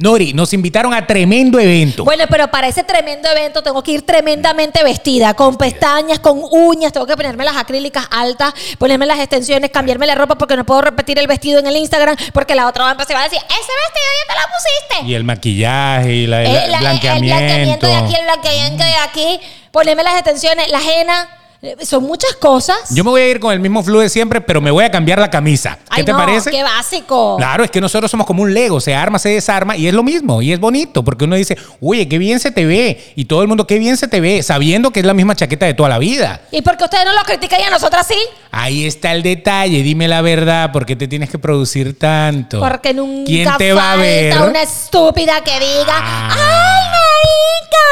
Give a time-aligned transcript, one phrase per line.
[0.00, 2.04] Nori, nos invitaron a tremendo evento.
[2.04, 6.90] Bueno, pero para ese tremendo evento tengo que ir tremendamente vestida, con pestañas, con uñas,
[6.92, 10.80] tengo que ponerme las acrílicas altas, ponerme las extensiones, cambiarme la ropa porque no puedo
[10.80, 13.52] repetir el vestido en el Instagram porque la otra va a empezar a decir, ese
[13.52, 15.10] vestido ya te lo pusiste.
[15.10, 17.36] Y el maquillaje y la- el, Eh, el blanqueamiento.
[17.36, 19.40] blanqueamiento de aquí, el blanqueamiento de aquí,
[19.70, 21.28] ponerme las extensiones, la eh,
[21.82, 22.76] son muchas cosas.
[22.94, 24.90] Yo me voy a ir con el mismo flow de siempre, pero me voy a
[24.90, 25.76] cambiar la camisa.
[25.76, 26.50] ¿Qué Ay, te no, parece?
[26.50, 27.36] Qué básico.
[27.36, 30.02] Claro, es que nosotros somos como un Lego, se arma, se desarma y es lo
[30.02, 33.42] mismo y es bonito porque uno dice, oye, qué bien se te ve y todo
[33.42, 35.88] el mundo, qué bien se te ve, sabiendo que es la misma chaqueta de toda
[35.90, 36.40] la vida.
[36.50, 38.18] ¿Y por qué ustedes no lo critican y a nosotras sí?
[38.50, 42.58] Ahí está el detalle, dime la verdad, ¿por qué te tienes que producir tanto?
[42.60, 44.48] Porque nunca ¿Quién te va a falta ver?
[44.48, 46.30] una estúpida que diga, Ah.
[46.32, 47.86] ¡ay, marica!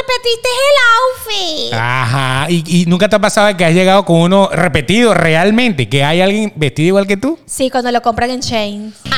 [0.00, 1.74] Repetiste el outfit.
[1.74, 6.04] Ajá, ¿Y, y nunca te ha pasado que has llegado con uno repetido realmente, que
[6.04, 7.38] hay alguien vestido igual que tú?
[7.46, 8.94] Sí, cuando lo compran en Chain.
[9.04, 9.10] ¡Eh,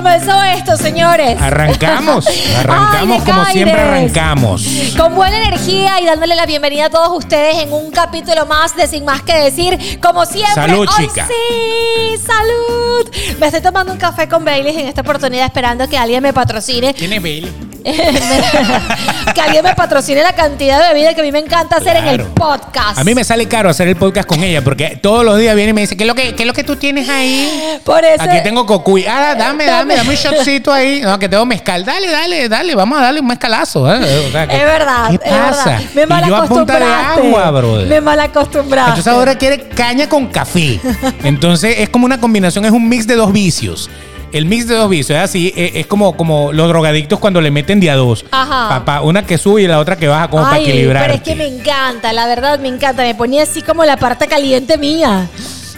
[0.00, 1.38] Comenzó esto, señores.
[1.42, 2.26] Arrancamos,
[2.58, 4.64] arrancamos Ay, como siempre arrancamos.
[4.96, 8.86] Con buena energía y dándole la bienvenida a todos ustedes en un capítulo más de
[8.86, 10.00] Sin Más que Decir.
[10.00, 10.54] Como siempre.
[10.54, 11.28] Salud, hoy chica.
[11.28, 13.10] Sí, salud.
[13.38, 16.94] Me estoy tomando un café con Baileys en esta oportunidad esperando que alguien me patrocine.
[16.94, 17.70] ¿Quién es Bailey?
[19.34, 22.06] que alguien me patrocine la cantidad de bebida que a mí me encanta hacer en
[22.06, 22.98] el podcast.
[22.98, 25.70] A mí me sale caro hacer el podcast con ella porque todos los días viene
[25.70, 27.78] y me dice, ¿qué es lo que, qué es lo que tú tienes ahí?
[27.84, 28.22] Por eso.
[28.22, 29.06] Aquí tengo cocuy.
[29.06, 29.89] Ah, dame, dame, Dame.
[29.96, 31.00] Dame un shotcito ahí.
[31.02, 31.84] No, que tengo mezcal.
[31.84, 32.74] Dale, dale, dale.
[32.74, 33.92] Vamos a darle un mezcalazo.
[33.92, 34.26] ¿eh?
[34.28, 35.64] O sea, que- Es verdad, ¿Qué es pasa?
[35.70, 35.80] verdad.
[35.94, 37.20] Me y yo a punta de malacostumbraste.
[37.28, 37.86] agua, brother.
[37.88, 38.88] Me malacostumbraste.
[38.90, 40.80] Entonces ahora quiere caña con café.
[41.24, 43.90] Entonces es como una combinación, es un mix de dos vicios.
[44.32, 47.50] El mix de dos vicios es así, es, es como, como los drogadictos cuando le
[47.50, 48.24] meten día dos.
[48.30, 48.68] Ajá.
[48.68, 51.02] Papá, una que sube y la otra que baja como para equilibrar.
[51.02, 53.02] pero es que me encanta, la verdad me encanta.
[53.02, 55.26] Me ponía así como la parte caliente mía.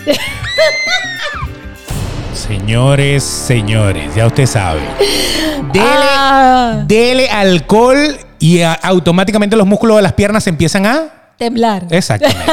[2.35, 4.81] Señores, señores, ya usted sabe.
[5.73, 6.83] Dele, Ah.
[6.87, 11.09] dele alcohol y a- automáticamente los músculos de las piernas se empiezan a...
[11.43, 11.83] Temblar.
[11.91, 12.53] Exactamente.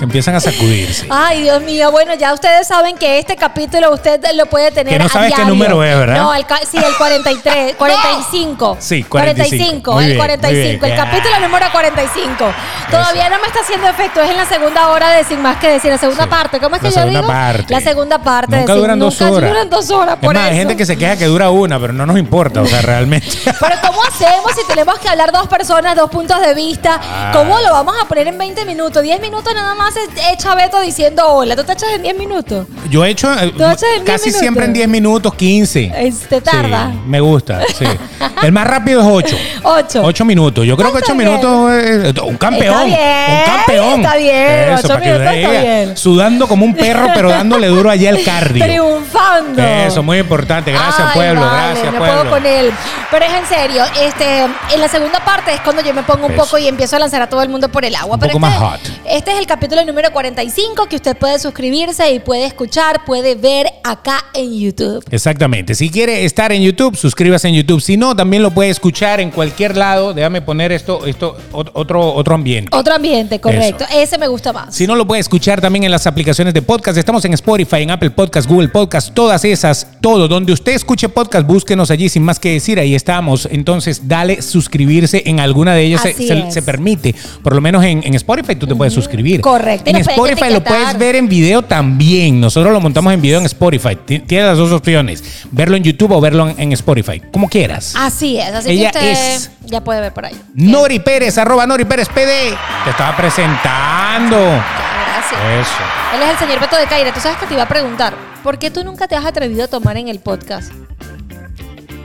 [0.00, 1.06] empiezan a sacudirse.
[1.08, 1.90] Ay, Dios mío.
[1.92, 5.30] Bueno, ya ustedes saben que este capítulo usted lo puede tener Que no a sabes
[5.30, 5.54] qué diario.
[5.54, 6.16] número es, ¿verdad?
[6.16, 8.76] No, el sí, el 43, 45.
[8.80, 9.08] Sí, 45.
[9.08, 10.80] 45, Muy el bien, 45.
[10.86, 12.44] muy El capítulo número 45.
[12.90, 14.20] Todavía no me está haciendo efecto.
[14.20, 15.90] Es en la segunda hora de Sin Más que decir.
[15.90, 16.28] La segunda Sí.
[16.30, 16.58] parte.
[16.58, 17.32] ¿Cómo es que La yo segunda digo?
[17.32, 17.72] parte.
[17.74, 18.56] La segunda parte.
[18.56, 19.50] Nunca de Sin- duran dos nunca horas.
[19.50, 20.14] duran dos horas.
[20.20, 20.58] Es Por más, hay eso.
[20.58, 23.28] gente que se queja que dura una, pero no nos importa, o sea, realmente.
[23.60, 26.98] Pero ¿cómo hacemos si tenemos que hablar dos personas, dos puntos de vista?
[27.02, 27.30] Ah.
[27.32, 29.02] ¿Cómo lo vamos a poner en 20 minutos?
[29.02, 29.94] 10 minutos nada más
[30.32, 31.54] echa Beto diciendo hola.
[31.54, 32.66] ¿Tú te echas en 10 minutos?
[32.90, 35.92] Yo he hecho eh, ¿Tú echas en 10 casi siempre en 10 minutos, 15.
[35.96, 36.90] Es- ¿Te tarda?
[36.92, 37.84] Sí, me gusta, sí.
[38.42, 39.36] El más rápido es 8.
[39.62, 40.02] 8.
[40.04, 40.64] 8 minutos.
[40.66, 41.28] Yo creo que Está 8 bien.
[41.28, 42.74] minutos es un campeón.
[42.74, 44.00] Está bien, un campeón.
[44.00, 45.96] está bien, para que minutos usted está bien.
[45.96, 48.64] Sudando como un perro, pero dándole duro allá al cardio.
[48.64, 49.62] Triunfando.
[49.62, 50.72] Eso, muy importante.
[50.72, 51.40] Gracias, Ay, pueblo.
[51.42, 52.16] vale, gracias, no pueblo.
[52.20, 52.72] puedo con él.
[53.10, 54.40] Pero es en serio, este,
[54.74, 56.42] en la segunda parte es cuando yo me pongo un Eso.
[56.44, 58.14] poco y empiezo a lanzar a todo el mundo por el agua.
[58.14, 58.80] Un Pero poco este, más hot.
[59.08, 63.66] este es el capítulo número 45 que usted puede suscribirse y puede escuchar, puede ver
[63.84, 65.04] acá en YouTube.
[65.10, 65.74] Exactamente.
[65.74, 67.80] Si quiere estar en YouTube, suscríbase en YouTube.
[67.80, 70.14] Si no, también lo puede escuchar en cualquier lado.
[70.14, 72.76] Déjame poner esto, esto, ot- otro, otro ambiente.
[72.76, 73.84] Otro ambiente, correcto.
[73.94, 74.74] Ese me gusta más.
[74.74, 76.96] Si no, lo puede escuchar también en las aplicaciones de podcast.
[76.98, 80.28] Estamos en Spotify, en Apple Podcast, Google Podcast, todas esas, todo.
[80.28, 82.78] Donde usted escuche podcast, búsquenos allí sin más que decir.
[82.78, 83.48] Ahí estamos.
[83.50, 86.02] Entonces, dale suscribirse en alguna de ellas.
[86.02, 86.54] Se, Así se- es.
[86.54, 87.14] se permite.
[87.42, 89.40] Por lo menos en, en Spotify tú te puedes suscribir.
[89.40, 89.90] Correcto.
[89.90, 92.40] En Spotify lo puedes ver en video también.
[92.40, 93.96] Nosotros lo montamos en video en Spotify.
[94.04, 95.22] Ti- Tienes las dos opciones.
[95.50, 97.20] Verlo en YouTube o verlo en, en Spotify.
[97.32, 97.94] Como quieras.
[97.96, 100.34] Así es, así Ella que usted es- ya puede ver por ahí.
[100.54, 102.54] Nori Pérez, arroba Nori Pérez PD.
[102.84, 104.36] Te estaba presentando.
[104.38, 105.40] Gracias.
[105.60, 105.82] Eso.
[106.16, 107.12] Él es el señor Beto de Caire.
[107.12, 109.68] Tú sabes que te iba a preguntar, ¿por qué tú nunca te has atrevido a
[109.68, 110.72] tomar en el podcast?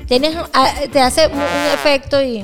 [0.07, 2.43] Tienes, ah, te hace un, un efecto y...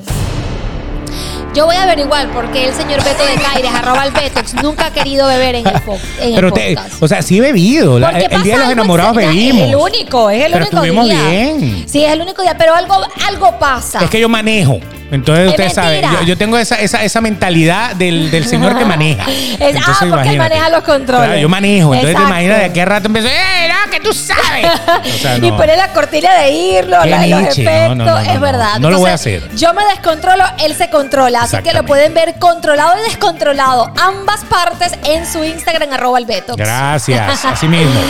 [1.54, 4.86] Yo voy a averiguar por qué el señor Beto de Caires, arroba el Betox, nunca
[4.86, 5.74] ha querido beber en el,
[6.20, 7.02] en el Pero te, podcast.
[7.02, 7.98] o sea, sí he bebido.
[7.98, 9.62] La- Porque el día de los enamorados bebimos.
[9.68, 11.28] El único, es el Pero único día.
[11.28, 11.84] bien.
[11.88, 12.94] Sí, es el único día, pero algo,
[13.26, 13.98] algo pasa.
[14.04, 14.78] Es que yo manejo.
[15.10, 18.84] Entonces Es usted sabe, yo, yo tengo esa, esa, esa mentalidad del, del señor que
[18.86, 19.24] maneja.
[19.30, 21.26] Es- Entonces, ah, porque él maneja los controles.
[21.26, 22.26] Claro, yo manejo, entonces Exacto.
[22.26, 24.66] te imaginas de aquí a rato empiezo, ¡eh, no, que tú sabes!
[25.14, 27.96] O sea, Y pone la cortina de irlo, la los efectos.
[27.96, 28.78] no, es verdad.
[28.78, 29.48] No lo voy a hacer.
[29.56, 31.42] Yo me descontrolo, él se controla.
[31.42, 33.92] Así que lo pueden ver controlado y descontrolado.
[34.00, 36.26] Ambas partes en su Instagram, arroba el.
[36.56, 38.00] Gracias, así mismo.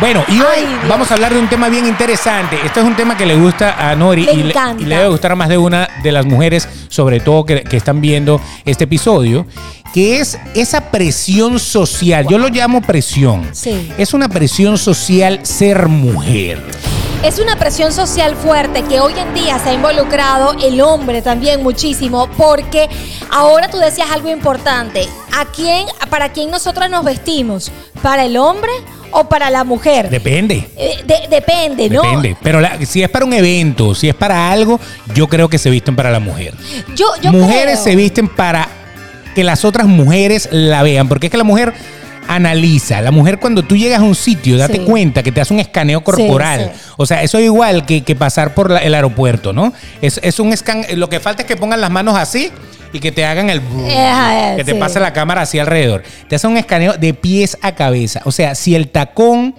[0.00, 2.58] Bueno, y hoy Ay, vamos a hablar de un tema bien interesante.
[2.64, 5.32] Este es un tema que le gusta a Nori y, le, y le debe gustar
[5.32, 6.33] a más de una de las mujeres,
[6.88, 9.46] sobre todo que, que están viendo este episodio,
[9.92, 12.26] que es esa presión social.
[12.28, 13.48] Yo lo llamo presión.
[13.52, 13.92] Sí.
[13.96, 16.60] Es una presión social ser mujer.
[17.24, 21.62] Es una presión social fuerte que hoy en día se ha involucrado el hombre también
[21.62, 22.86] muchísimo, porque
[23.30, 25.08] ahora tú decías algo importante.
[25.34, 27.72] ¿A quién, para quién nosotras nos vestimos?
[28.02, 28.70] ¿Para el hombre
[29.10, 30.10] o para la mujer?
[30.10, 30.68] Depende.
[30.76, 32.02] Eh, de- depende, ¿no?
[32.02, 32.36] Depende.
[32.42, 34.78] Pero la- si es para un evento, si es para algo,
[35.14, 36.52] yo creo que se visten para la mujer.
[36.94, 38.68] Yo, yo mujeres creo- se visten para
[39.34, 41.72] que las otras mujeres la vean, porque es que la mujer
[42.28, 43.00] analiza.
[43.00, 44.84] La mujer cuando tú llegas a un sitio, date Sí.
[44.84, 46.72] cuenta que te hace un escaneo corporal.
[46.74, 46.80] sí.
[46.96, 49.72] O sea, eso es igual que, que pasar por la- el aeropuerto, ¿no?
[50.02, 52.50] Es, es un escan Lo que falta es que pongan las manos así
[52.92, 53.60] y que te hagan el...
[54.56, 56.02] Que te pase la cámara así alrededor.
[56.28, 58.20] Te hacen un escaneo de pies a cabeza.
[58.24, 59.54] O sea, si el tacón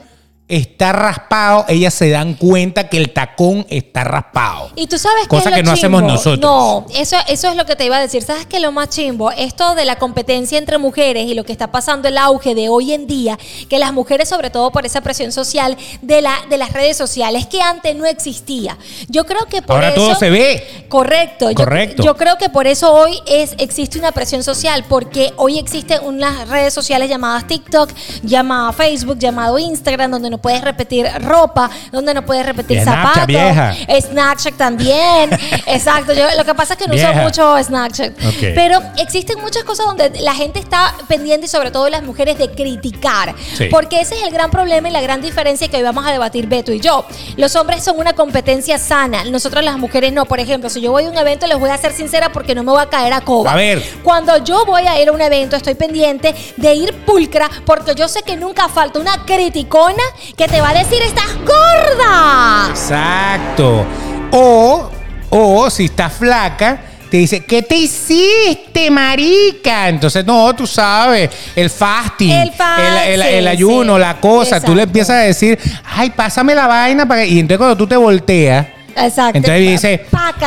[0.48, 4.70] está raspado, ellas se dan cuenta que el tacón está raspado.
[4.76, 6.40] Y tú sabes Cosa qué es que no hacemos nosotros.
[6.40, 8.22] No, eso, eso es lo que te iba a decir.
[8.22, 9.32] ¿Sabes qué es lo más chimbo?
[9.32, 12.94] Esto de la competencia entre mujeres y lo que está pasando, el auge de hoy
[12.94, 13.40] en día,
[13.70, 17.48] que las mujeres, sobre todo por esa presión social de, la, de las redes sociales,
[17.48, 18.78] que antes no existía.
[19.08, 19.96] Yo creo que por Ahora eso.
[19.96, 20.86] todo se ve.
[20.90, 21.50] Correcto.
[21.50, 22.04] Yo- Correcto.
[22.04, 26.48] Yo, creo que por eso hoy es, existe una presión social, porque hoy existen unas
[26.50, 27.90] redes sociales llamadas TikTok,
[28.22, 33.26] llamada Facebook, llamado Instagram, donde no puedes repetir ropa, donde no puedes repetir zapatos.
[33.26, 33.74] vieja.
[34.02, 35.30] Snapchat también.
[35.66, 36.12] Exacto.
[36.14, 37.12] Yo, lo que pasa es que no Vieja.
[37.12, 38.12] uso mucho Snapchat.
[38.26, 38.42] Ok.
[38.54, 42.52] Pero existen muchas cosas donde la gente está pendiente y sobre todo las mujeres de
[42.52, 43.34] criticar.
[43.58, 43.70] Sí.
[43.72, 46.48] Porque ese es el gran problema y la gran diferencia que hoy vamos a debatir
[46.48, 47.06] Beto y yo.
[47.38, 49.24] Los hombres son una competencia sana.
[49.24, 50.26] Nosotros las mujeres no.
[50.26, 52.64] Por ejemplo, si yo voy a un evento les voy a ser sincera porque no
[52.64, 53.54] me voy a caer a coba.
[53.54, 53.82] A ver.
[54.04, 58.10] Cuando yo voy a ir a un evento estoy pendiente de ir pulcra porque yo
[58.10, 60.04] sé que nunca falta una criticona
[60.38, 62.68] que te va a decir estás gorda.
[62.70, 63.86] Exacto.
[64.32, 64.90] O,
[65.30, 66.80] o si estás flaca,
[67.10, 69.88] te dice, ¿qué te hiciste, marica?
[69.90, 74.02] Entonces, no, tú sabes, el fasting, El el, el- sí, el ayuno, sí.
[74.02, 74.60] la cosa.
[74.60, 75.58] Tú le empiezas a decir,
[75.96, 77.08] ay, pásame la vaina.
[77.08, 77.28] Para que-".
[77.28, 78.68] Y entonces cuando tú te volteas,
[78.98, 79.38] Exacto.
[79.38, 79.94] entonces dice,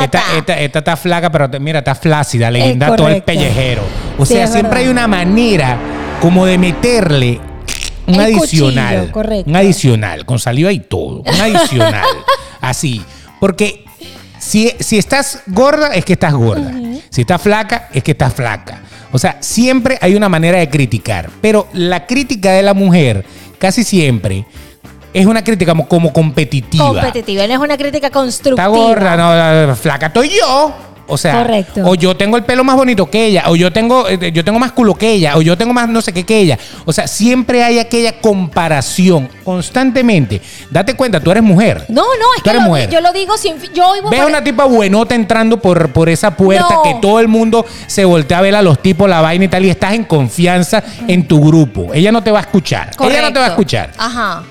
[0.02, 3.82] esta, esta, esta está flaca, pero te- mira, está flácida, le guinda todo el pellejero.
[4.18, 5.76] O Sí, sea, siempre hay una manera
[6.20, 7.40] como de meterle
[8.08, 8.94] un El adicional.
[8.96, 9.50] cuchillo, correcto.
[9.50, 11.20] Un adicional, con saliva y todo.
[11.20, 12.04] Un adicional.
[12.60, 13.02] Así.
[13.38, 13.84] Porque
[14.38, 16.72] si, si estás gorda, es que estás gorda.
[17.10, 18.80] Si estás flaca, es que estás flaca.
[19.12, 21.30] O sea, siempre hay una manera de criticar.
[21.40, 23.24] Pero la crítica de la mujer,
[23.58, 24.44] casi siempre,
[25.14, 26.86] es una crítica como, como competitiva.
[27.02, 28.66] competitiva, no es una crítica constructiva.
[28.66, 30.74] Está gorda, no, la flaca estoy yo.
[31.10, 31.80] O sea, Correcto.
[31.84, 34.58] o yo tengo el pelo más bonito que ella, o yo tengo, eh, yo tengo
[34.58, 36.58] más culo que ella, o yo tengo más no sé qué que ella.
[36.84, 40.40] O sea, siempre hay aquella comparación constantemente.
[40.70, 41.86] Date cuenta, tú eres mujer.
[41.88, 42.90] No, no, es Tú que eres lo- mujer.
[42.90, 46.74] yo lo digo sin yo Ves por- una tipa buenota entrando por, por esa puerta
[46.74, 46.82] No.
[46.82, 49.64] que todo el mundo se voltea a ver a los tipos, la vaina y tal,
[49.64, 51.94] y estás en confianza en tu grupo.
[51.94, 52.90] Ella no te va a escuchar.
[53.00, 53.62] Ella no te va a Correcto.
[53.86, 53.90] escuchar.
[53.96, 54.42] Ajá.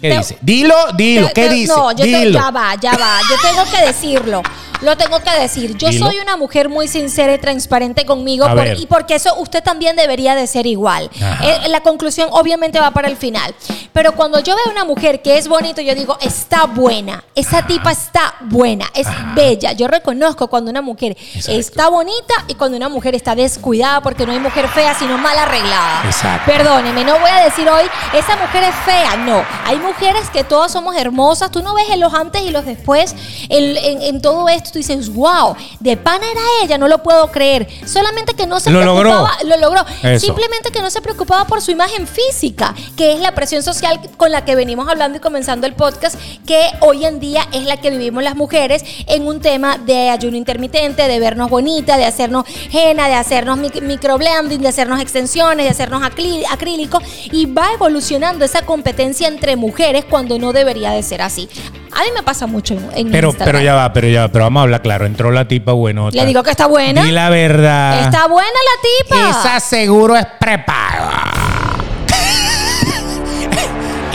[0.00, 0.38] ¿Qué Te- dice?
[0.42, 1.28] Dilo, dilo.
[1.28, 1.72] te- ¿Qué te- dice?
[1.74, 2.38] No, yo dilo.
[2.38, 3.18] ya va, ya va.
[3.28, 4.42] Yo tengo que decirlo.
[4.84, 5.76] Lo tengo que decir.
[5.76, 6.06] Yo Dilo.
[6.06, 9.96] soy una mujer muy sincera y transparente conmigo A por- y porque eso usted también
[9.96, 11.10] debería de ser igual.
[11.42, 13.54] Eh, la conclusión obviamente va para el final.
[13.92, 17.24] Pero cuando yo veo una mujer que es bonita, yo digo, está buena.
[17.34, 19.72] Esa tipa está buena, es bella.
[19.72, 21.52] Yo reconozco cuando una mujer Exacto.
[21.58, 25.38] está bonita y cuando una mujer está descuidada porque no hay mujer fea sino mal
[25.38, 26.02] arreglada.
[26.04, 26.50] Exacto.
[26.50, 29.16] Perdóneme, no voy a decir hoy, esa mujer es fea.
[29.16, 31.50] No, hay mujeres que todas somos hermosas.
[31.50, 33.14] Tú no ves en los antes y los después
[33.48, 34.73] en todo esto.
[34.74, 37.68] Tú dices, wow, de pana era ella, no lo puedo creer.
[37.86, 39.08] Solamente que no se Lo logró.
[39.10, 39.84] preocupaba, lo logró.
[40.02, 40.26] Eso.
[40.26, 44.32] Simplemente que no se preocupaba por su imagen física, que es la presión social con
[44.32, 47.90] la que venimos hablando y comenzando el podcast, que hoy en día es la que
[47.90, 53.06] vivimos las mujeres en un tema de ayuno intermitente, de vernos bonita, de hacernos henna,
[53.06, 57.00] de hacernos mic- microblending, de hacernos extensiones, de hacernos acrí- acrílico
[57.30, 61.48] y va evolucionando esa competencia entre mujeres cuando no debería de ser así.
[61.96, 63.52] A mí me pasa mucho en, en Pero, Instagram.
[63.54, 65.06] pero ya va, pero ya va, pero vamos a hablar claro.
[65.06, 66.16] Entró la tipa buenota.
[66.16, 67.02] Le digo que está buena.
[67.02, 68.04] Di la verdad.
[68.04, 69.30] Está buena la tipa.
[69.30, 71.10] Esa seguro es prepago.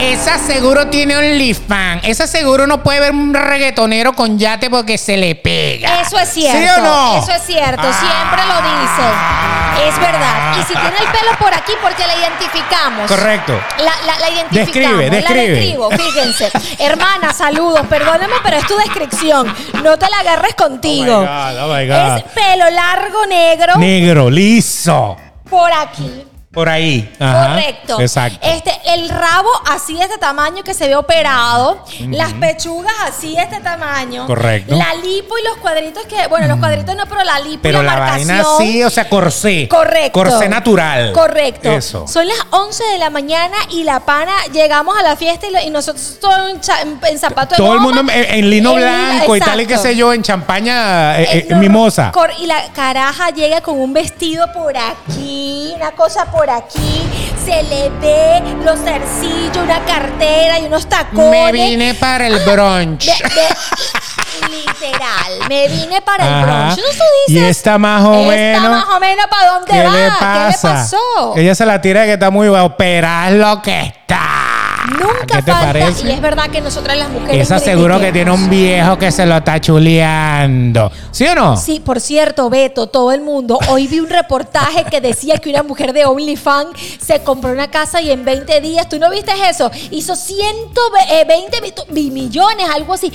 [0.00, 2.04] Esa seguro tiene un OnlyFans.
[2.04, 6.00] Esa seguro no puede ver un reggaetonero con yate porque se le pega.
[6.00, 6.58] Eso es cierto.
[6.58, 7.18] ¿Sí o no?
[7.18, 7.82] Eso es cierto.
[7.84, 8.00] Ah.
[8.00, 9.59] Siempre lo dicen.
[9.86, 10.56] Es verdad.
[10.58, 13.08] Y si tiene el pelo por aquí, porque la identificamos.
[13.08, 13.58] Correcto.
[13.78, 14.98] La, la, la identificamos.
[14.98, 15.48] Describe, describe.
[15.48, 16.50] La describo, fíjense.
[16.78, 17.86] Hermana, saludos.
[17.88, 19.54] Perdóname, pero es tu descripción.
[19.82, 21.16] No te la agarres contigo.
[21.18, 22.16] Oh my God, oh my God.
[22.18, 25.16] Es pelo largo, negro, Negro, liso.
[25.48, 26.26] por aquí.
[26.52, 27.08] Por ahí.
[27.20, 27.50] Ajá.
[27.54, 28.00] Correcto.
[28.00, 28.38] Exacto.
[28.42, 33.42] Este, el rabo así de este tamaño que se ve operado, las pechugas así de
[33.42, 34.26] este tamaño.
[34.26, 34.74] Correcto.
[34.74, 37.84] La lipo y los cuadritos que, bueno, los cuadritos no, pero la lipo Pero y
[37.84, 38.28] la, la marcación.
[38.28, 39.68] vaina sí, o sea, corsé.
[39.68, 40.10] Correcto.
[40.12, 41.12] Corsé natural.
[41.12, 41.70] Correcto.
[41.70, 42.08] Eso.
[42.08, 45.62] Son las 11 de la mañana y la pana, llegamos a la fiesta y, lo-
[45.62, 48.76] y nosotros todos en, en- zapatos de Todo el goma, mundo en, en lino en
[48.78, 52.10] blanco y tal y qué sé yo, en champaña, eh, eh, mimosa.
[52.40, 57.06] Y la caraja llega con un vestido por aquí, una cosa por aquí,
[57.44, 61.30] se le ve los zarcillos, una cartera y unos tacones.
[61.30, 63.04] Me vine para el brunch.
[63.06, 66.42] De- de- literal, me vine para el Ajá.
[66.44, 66.76] brunch.
[66.78, 67.56] ¿No tú Y dices?
[67.58, 68.70] está más o Está menos.
[68.70, 69.92] más o menos para dónde ¿Qué va.
[69.92, 70.28] le pasa?
[70.28, 71.32] ¿Qué le pasó?
[71.36, 72.66] Ella se la tira de que está muy bajo.
[72.66, 74.39] Operar lo que está.
[74.88, 76.06] Nunca ¿Qué te falta, parece?
[76.08, 77.36] y es verdad que nosotras las mujeres.
[77.42, 80.90] Esa seguro que tiene un viejo que se lo está chuleando.
[81.10, 81.56] ¿Sí o no?
[81.56, 83.58] Sí, por cierto, Beto, todo el mundo.
[83.68, 86.70] Hoy vi un reportaje que decía que una mujer de OnlyFans
[87.00, 89.70] se compró una casa y en 20 días, ¿tú no viste eso?
[89.90, 93.10] Hizo 120 mi- mi- millones, algo así.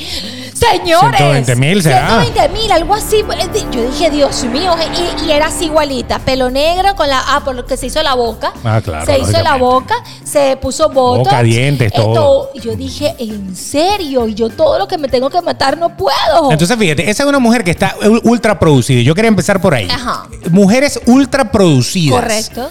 [0.53, 1.17] Señores.
[1.17, 2.21] 120 mil, ¿será?
[2.21, 3.23] 120 mil, algo así.
[3.71, 4.75] Yo dije, Dios mío,
[5.21, 6.19] y, y era así igualita.
[6.19, 7.21] Pelo negro con la.
[7.27, 8.53] Ah, por lo que se hizo la boca.
[8.63, 11.25] Ah, claro, Se hizo la boca, se puso botox.
[11.29, 12.51] Boca, dientes, todo.
[12.53, 14.27] Y yo dije, ¿en serio?
[14.27, 16.51] Y yo todo lo que me tengo que matar no puedo.
[16.51, 19.01] Entonces, fíjate, esa es una mujer que está ultra producida.
[19.01, 19.87] Yo quería empezar por ahí.
[19.89, 20.27] Ajá.
[20.51, 22.21] Mujeres ultra producidas.
[22.21, 22.69] Correcto.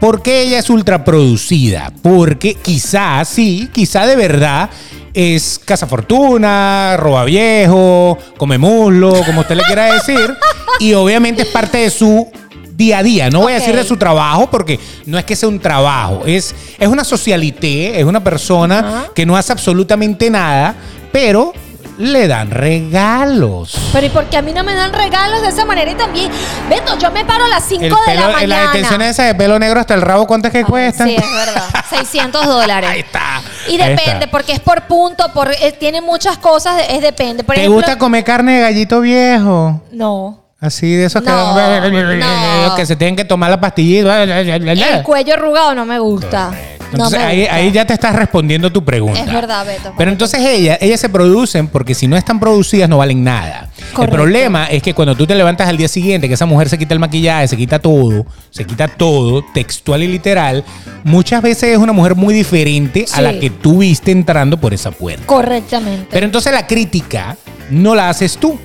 [0.00, 1.92] ¿Por qué ella es ultra producida?
[2.02, 4.68] Porque quizá, sí, quizá de verdad
[5.14, 10.34] es casa fortuna, roba viejo, come muslo, como usted le quiera decir.
[10.80, 12.28] y obviamente es parte de su
[12.76, 13.30] día a día.
[13.30, 16.22] No voy a decir de su trabajo porque no es que sea un trabajo.
[16.26, 20.74] Es, es una socialité, es una persona que no hace absolutamente nada,
[21.12, 21.52] pero
[21.98, 23.76] le dan regalos.
[23.92, 25.90] Pero ¿y por qué a mí no me dan regalos de esa manera?
[25.90, 26.30] Y también,
[26.68, 28.66] Beto, yo me paro a las 5 El de la la mañana.
[28.72, 31.08] detención esa de pelo negro hasta el rabo, ¿cuánto es que cuestan?
[31.08, 31.64] Sí, es verdad.
[31.90, 32.90] 600 dólares.
[32.90, 33.42] Ahí está.
[33.68, 34.30] Y depende, está.
[34.30, 37.44] porque es por punto, por, eh, tiene muchas cosas, es depende.
[37.44, 39.80] Por ¿Te ejemplo, gusta comer carne de gallito viejo?
[39.92, 40.41] No.
[40.62, 42.74] Así de esos No, que, no.
[42.76, 44.22] que se tienen que tomar la pastillita.
[44.22, 46.52] El cuello arrugado no me gusta.
[46.92, 47.54] No Entonces me ahí, gusta.
[47.56, 49.18] ahí ya te estás respondiendo tu pregunta.
[49.18, 49.92] Es verdad, Beto.
[49.98, 53.70] Pero entonces ellas, ellas se producen porque si no están producidas no valen nada.
[53.98, 56.78] El problema es que cuando tú te levantas al día siguiente, que esa mujer se
[56.78, 60.64] quita el maquillaje, se quita todo, se quita todo, textual y literal,
[61.02, 64.92] muchas veces es una mujer muy diferente a la que tú viste entrando por esa
[64.92, 65.26] puerta.
[65.26, 66.06] Correctamente.
[66.10, 67.36] Pero entonces la crítica
[67.68, 68.58] no la haces tú.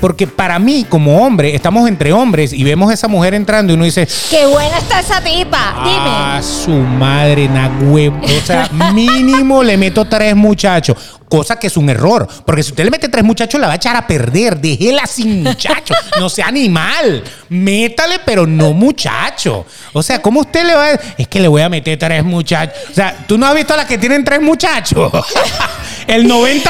[0.00, 3.76] Porque para mí, como hombre, estamos entre hombres y vemos a esa mujer entrando y
[3.76, 5.58] uno dice, Qué buena está esa tipa.
[5.76, 6.42] Ah, Dime.
[6.64, 8.20] su madre, na huevo.
[8.24, 10.96] O sea, mínimo le meto tres muchachos.
[11.28, 12.26] Cosa que es un error.
[12.46, 14.58] Porque si usted le mete tres muchachos, la va a echar a perder.
[14.58, 15.96] Déjela sin muchachos.
[16.18, 17.22] No sea animal.
[17.50, 19.66] Métale, pero no muchacho.
[19.92, 22.78] O sea, ¿cómo usted le va a Es que le voy a meter tres muchachos.
[22.90, 25.12] O sea, ¿tú no has visto a las que tienen tres muchachos?
[26.08, 26.64] El 90%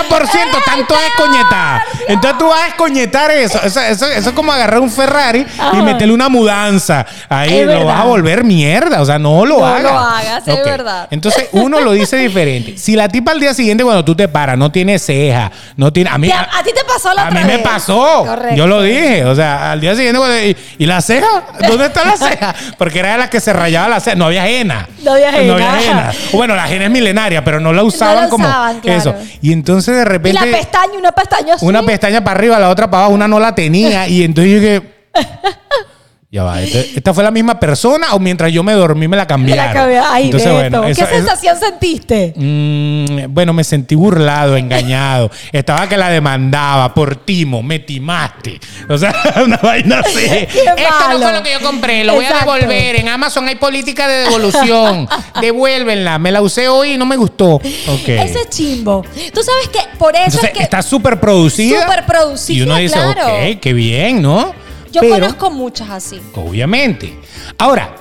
[0.65, 1.83] tanto es coñetar.
[2.09, 3.61] Entonces tú vas a escoñetar eso.
[3.63, 7.07] Eso, eso, eso es como agarrar un Ferrari y meterle una mudanza.
[7.29, 9.01] Ahí Es lo vas a volver mierda.
[9.01, 9.83] O sea, no lo No hagas.
[9.83, 10.65] lo hagas, es Ok.
[10.65, 11.09] verdad.
[11.11, 12.77] Entonces uno lo dice diferente.
[12.77, 16.11] Si la tipa al día siguiente cuando tú te paras no tiene ceja, no tiene...
[16.11, 17.63] A mí, Te- a, a ti te pasó la a otra mí me vez.
[17.67, 18.25] pasó.
[18.27, 18.57] Correcto.
[18.57, 19.25] Yo lo dije.
[19.25, 21.29] O sea, al día siguiente cuando- y, y la ceja?
[21.67, 22.55] ¿Dónde está la ceja?
[22.77, 24.17] Porque era de las que se rayaba la ceja.
[24.17, 24.89] No había henna.
[25.05, 25.45] No había henna.
[25.45, 26.13] No había henna.
[26.33, 28.99] Bueno, la henna es milenaria, pero no la usaban la como usaban, claro.
[28.99, 29.15] eso.
[29.41, 30.41] Y entonces de Y repente...
[30.47, 31.65] la pestaña, una pestaña así.
[31.65, 34.09] Una pestaña para arriba, la otra para abajo, una no la tenía.
[34.09, 34.83] Y entonces yo dije.
[36.31, 39.23] Ya va, este- ¿esta fue la misma persona o mientras yo me dormí me la
[39.23, 39.65] Me cambiaron?
[39.65, 39.99] la cambié.
[39.99, 42.35] Ay, Entonces, Beto, ¿Qué sensación sentiste?
[42.37, 45.31] Mm, bueno, me sentí burlado, engañado.
[45.53, 48.61] Estaba que la demandaba por timo, me timaste.
[48.91, 50.27] O sea, una vaina así.
[50.27, 52.97] Esto no fue lo que yo compré, lo voy a devolver.
[52.97, 55.09] En Amazon hay política de devolución.
[55.41, 57.55] Devuélvenla, me la usé hoy y no me gustó.
[57.55, 58.07] Ok.
[58.07, 59.03] Ese chimbo.
[59.33, 61.85] Tú sabes que por eso Entonces, es que está súper producida.
[61.87, 63.29] Súper producida, Y uno dice, claro.
[63.29, 64.68] ok, qué bien, ¿no?
[64.93, 66.21] Yo Pero, conozco muchas así.
[66.35, 67.19] Obviamente.
[67.59, 67.95] Ahora,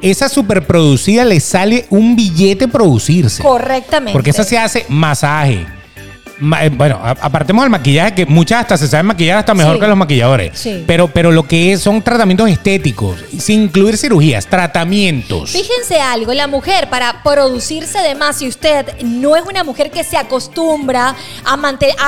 [0.00, 3.42] esa superproducida le sale un billete producirse.
[3.42, 4.12] Correctamente.
[4.12, 5.75] Porque esa se hace masaje, Ma-
[6.38, 9.80] Bueno, a- apartemos del maquillaje, que muchas hasta se saben maquillar hasta mejor Sí.
[9.80, 10.58] que los maquilladores.
[10.58, 10.84] Sí.
[10.86, 15.50] Pero, pero lo que es, son tratamientos estéticos, sin incluir cirugías, tratamientos.
[15.50, 20.04] Fíjense algo, la mujer para producirse de más, si usted no es una mujer que
[20.04, 21.14] se acostumbra
[21.44, 21.54] a,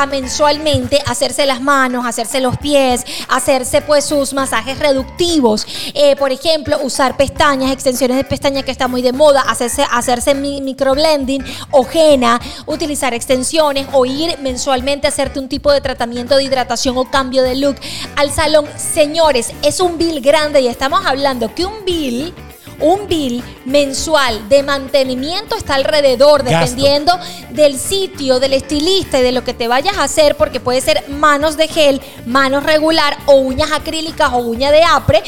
[0.02, 6.32] a mensualmente hacerse las manos, hacerse los pies, hacerse pues sus masajes reductivos, eh, por
[6.32, 11.42] ejemplo, usar pestañas, extensiones de pestañas que está muy de moda, hacerse, hacerse mi- microblending
[11.70, 16.98] o henna, utilizar extensiones o ir mensualmente a hacerte un tipo de tratamiento de hidratación
[16.98, 17.76] o cambio de look
[18.16, 18.66] al salón.
[18.76, 22.34] Señores, es un bill grande y estamos hablando que un bill
[22.80, 26.58] un bill mensual de mantenimiento está alrededor, Gasto.
[26.58, 27.18] dependiendo
[27.50, 31.08] del sitio, del estilista y de lo que te vayas a hacer, porque puede ser
[31.08, 35.22] manos de gel, manos regular o uñas acrílicas o uña de apre.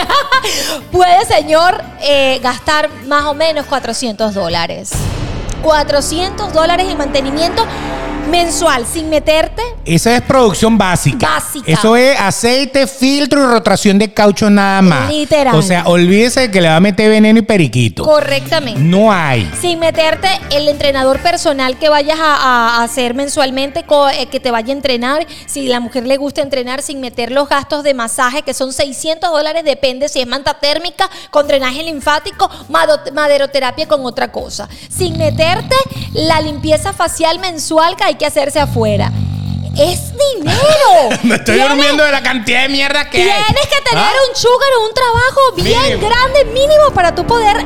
[0.92, 4.90] puede, señor, eh, gastar más o menos 400 dólares.
[5.66, 7.60] 400 dólares el mantenimiento
[8.28, 11.28] mensual, sin meterte Esa es producción básica.
[11.28, 11.70] Básica.
[11.70, 15.10] Eso es aceite, filtro y rotación de caucho nada más.
[15.10, 15.54] Literal.
[15.54, 18.04] O sea, olvídese de que le va a meter veneno y periquito.
[18.04, 18.80] correctamente.
[18.80, 19.50] No hay.
[19.60, 22.34] Sin meterte el entrenador personal que vayas a,
[22.80, 23.84] a hacer mensualmente,
[24.18, 25.26] eh, que te vaya a entrenar.
[25.46, 29.30] Si la mujer le gusta entrenar, sin meter los gastos de masaje, que son 600
[29.30, 32.50] dólares, depende si es manta térmica, con drenaje linfático,
[33.12, 34.68] maderoterapia con otra cosa.
[34.88, 35.76] Sin meterte
[36.12, 39.10] la limpieza facial mensual que hay que hacerse afuera.
[39.78, 41.18] Es dinero.
[41.22, 43.44] Me estoy Tienes- durmiendo de la cantidad de mierda que hay.
[43.44, 44.12] Tienes que tener ¿Ah?
[44.30, 46.08] un sugar o un trabajo bien Mínimo.
[46.08, 47.56] grande, mínimo, para tú poder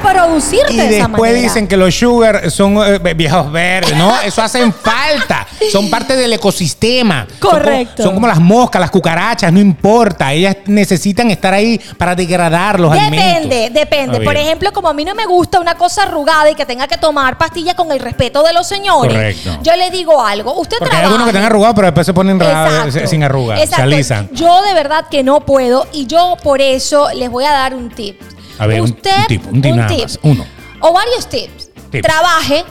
[0.00, 1.40] producirte Y de esa después manera.
[1.48, 4.18] dicen que los sugar son eh, viejos verdes, ¿no?
[4.24, 5.46] Eso hacen falta.
[5.70, 7.26] Son parte del ecosistema.
[7.28, 8.02] Son como- Correcto.
[8.02, 10.32] Son como, las moscas, las cucarachas, no importa.
[10.32, 13.48] Ellas necesitan estar ahí para degradar los alimentos.
[13.50, 14.16] Depende, depende.
[14.18, 16.86] A Por ejemplo, como a mí no me gusta una cosa arrugada y que tenga
[16.88, 19.58] que tomar pastillas con el respeto de los señores, Correcto.
[19.62, 20.54] yo le digo algo.
[20.60, 21.06] Usted Porque hay trabaja.
[21.06, 23.06] algunos que están arrugados, pero después se ponen Exacto.
[23.06, 24.28] sin arrugas, se alisan.
[24.32, 27.90] Yo de verdad que no puedo y yo por eso les voy a dar un
[27.90, 28.20] tip.
[28.60, 30.44] A ver, un- un tip, un tip nada más, uno.
[30.80, 31.70] O varios tips.
[31.90, 32.06] Tips.
[32.06, 32.64] Trabaje,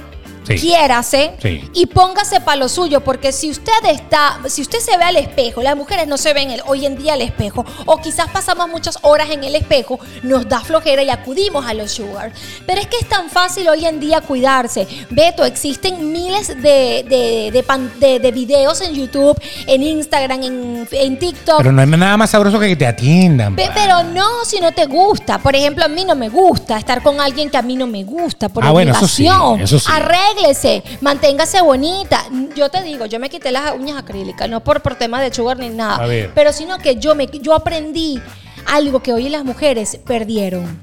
[0.58, 0.68] Sí.
[0.68, 1.70] quiérase Sí.
[1.74, 5.62] y póngase para lo suyo, porque si usted está, si usted se ve al espejo,
[5.62, 8.98] las mujeres no se ven el- hoy en día al espejo, o quizás pasamos muchas
[9.02, 12.32] horas en el espejo, nos da flojera y acudimos a los sugar.
[12.66, 14.88] Pero es que es tan fácil hoy en día cuidarse.
[15.10, 20.88] Beto, existen miles de, de, de pan- de- de videos en YouTube, en Instagram, en,
[20.92, 21.58] en TikTok.
[21.58, 23.56] Pero no hay nada más sabroso que que te atiendan.
[23.56, 23.70] Pe-.
[23.74, 25.40] Pero no si no te gusta.
[25.40, 28.04] Por ejemplo, a mí no me gusta estar con alguien que a mí no me
[28.04, 29.62] gusta por Ah, bueno, eso sí, obligación.
[29.62, 29.86] eso sí.
[30.40, 32.26] Arréglese, manténgase bonita.
[32.56, 35.58] Yo te digo, yo me quité las uñas acrílicas, no por, por tema de sugar
[35.58, 36.08] ni nada.
[36.34, 38.22] Pero sino que yo me yo aprendí
[38.66, 40.80] algo que hoy las mujeres perdieron.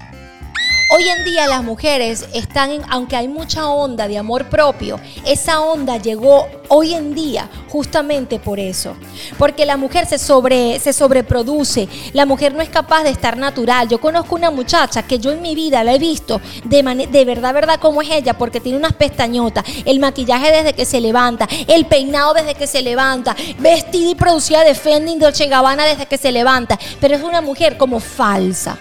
[0.89, 5.61] Hoy en día las mujeres están, en, aunque hay mucha onda de amor propio, esa
[5.61, 8.97] onda llegó hoy en día justamente por eso.
[9.37, 13.89] Porque la mujer se, sobre, sobreproduce, la mujer no es capaz de estar natural.
[13.89, 17.81] Yo conozco una muchacha que yo en mi vida la he visto de, verdad, verdad
[17.81, 22.33] como es ella, porque tiene unas pestañotas, el maquillaje desde que se levanta, el peinado
[22.33, 26.79] desde que se levanta, vestida y producida de Fendi Dolce Gabbana desde que se levanta,
[27.01, 28.79] pero es una mujer como falsa.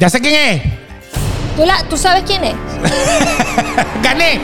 [0.00, 0.85] Ya sé quién es.
[1.56, 2.54] ¿Tú, la- ¿Tú sabes quién es?
[4.02, 4.40] Gané.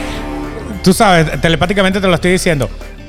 [0.83, 2.68] Tú sabes, telepáticamente te lo estoy diciendo.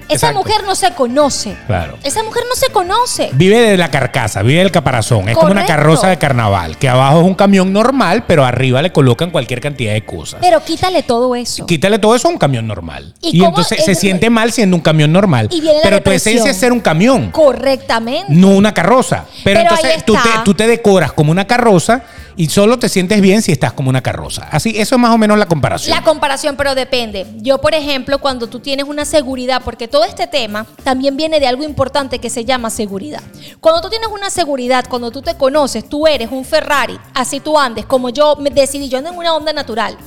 [0.09, 0.37] Esa Exacto.
[0.39, 1.55] mujer no se conoce.
[1.65, 1.97] Claro.
[2.03, 3.29] Esa mujer no se conoce.
[3.33, 5.29] Vive de la carcasa, vive del caparazón.
[5.29, 8.91] Es como una carroza de carnaval, que abajo es un camión normal, pero arriba le
[8.91, 10.39] colocan cualquier cantidad de cosas.
[10.41, 11.65] Pero quítale todo eso.
[11.65, 13.13] Quítale todo eso a un camión normal.
[13.21, 15.47] ¿Y entonces se siente mal siendo un camión normal.
[15.49, 18.25] Y viene la pero tu esencia es ser un camión, Correctamente.
[18.29, 19.25] no una carroza.
[19.43, 20.43] Pero, entonces tú te, está.
[20.43, 22.03] tú te decoras como una carroza
[22.35, 24.47] y solo te sientes bien si estás como una carroza.
[24.51, 25.95] Así, eso es más o menos la comparación.
[25.95, 27.25] La comparación, pero depende.
[27.37, 31.47] Yo, por ejemplo, cuando tú tienes una seguridad, porque todo este tema también viene de
[31.47, 33.21] algo importante que se llama seguridad.
[33.59, 37.57] Cuando tú tienes una seguridad, cuando tú te conoces, tú eres un Ferrari, así tú
[37.57, 39.97] andes, como yo decidí, yo ando en una onda natural.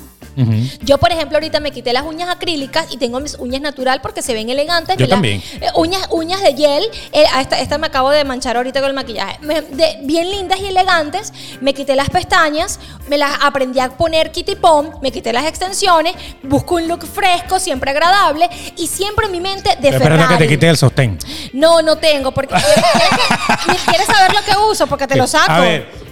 [0.82, 4.20] Yo, por ejemplo, ahorita me quité las uñas acrílicas y tengo mis uñas natural porque
[4.22, 4.96] se ven elegantes.
[4.96, 5.42] Yo las- también.
[5.60, 6.84] eh, uñas, uñas de gel.
[7.12, 9.38] eh, esta, esta me acabo de manchar ahorita con el maquillaje.
[9.40, 11.32] Me- de- bien lindas y elegantes.
[11.60, 12.78] Me quité las pestañas.
[13.08, 14.90] Me las aprendí a poner kitty pom.
[15.02, 16.14] Me quité las extensiones.
[16.42, 18.48] Busco un look fresco, siempre agradable.
[18.76, 21.18] Y siempre en mi mente de Espérate que te quite el sostén.
[21.52, 22.32] No, no tengo.
[22.32, 22.74] Porque ¿quieres,
[23.64, 24.86] quieres- quieres saber lo que uso?
[24.86, 25.52] Porque te lo saco.
[25.52, 26.05] A ver.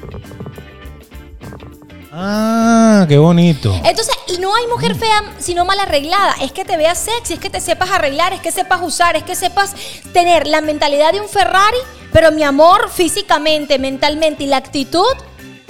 [2.17, 3.75] Ah, qué bonito.
[3.85, 6.35] Entonces, no hay mujer fea sino mal arreglada.
[6.41, 9.25] Es que te veas sexy, es que te sepas arreglar, es que sepas usar, es
[9.25, 9.75] que sepas
[10.13, 11.77] tener la mentalidad de un Ferrari,
[12.13, 15.03] pero mi amor, físicamente, mentalmente y la actitud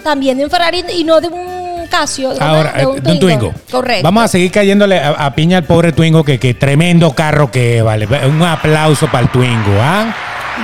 [0.03, 2.33] también de un Ferrari y no de un Casio.
[2.33, 3.39] ¿cómo Ahora, de un de un Twingo.
[3.49, 3.61] Twingo.
[3.71, 4.03] Correcto.
[4.03, 7.81] Vamos a seguir cayéndole a, a piña al pobre Twingo, que, que tremendo carro que
[7.81, 8.07] vale.
[8.27, 10.15] Un aplauso para el Twingo, ¿ah?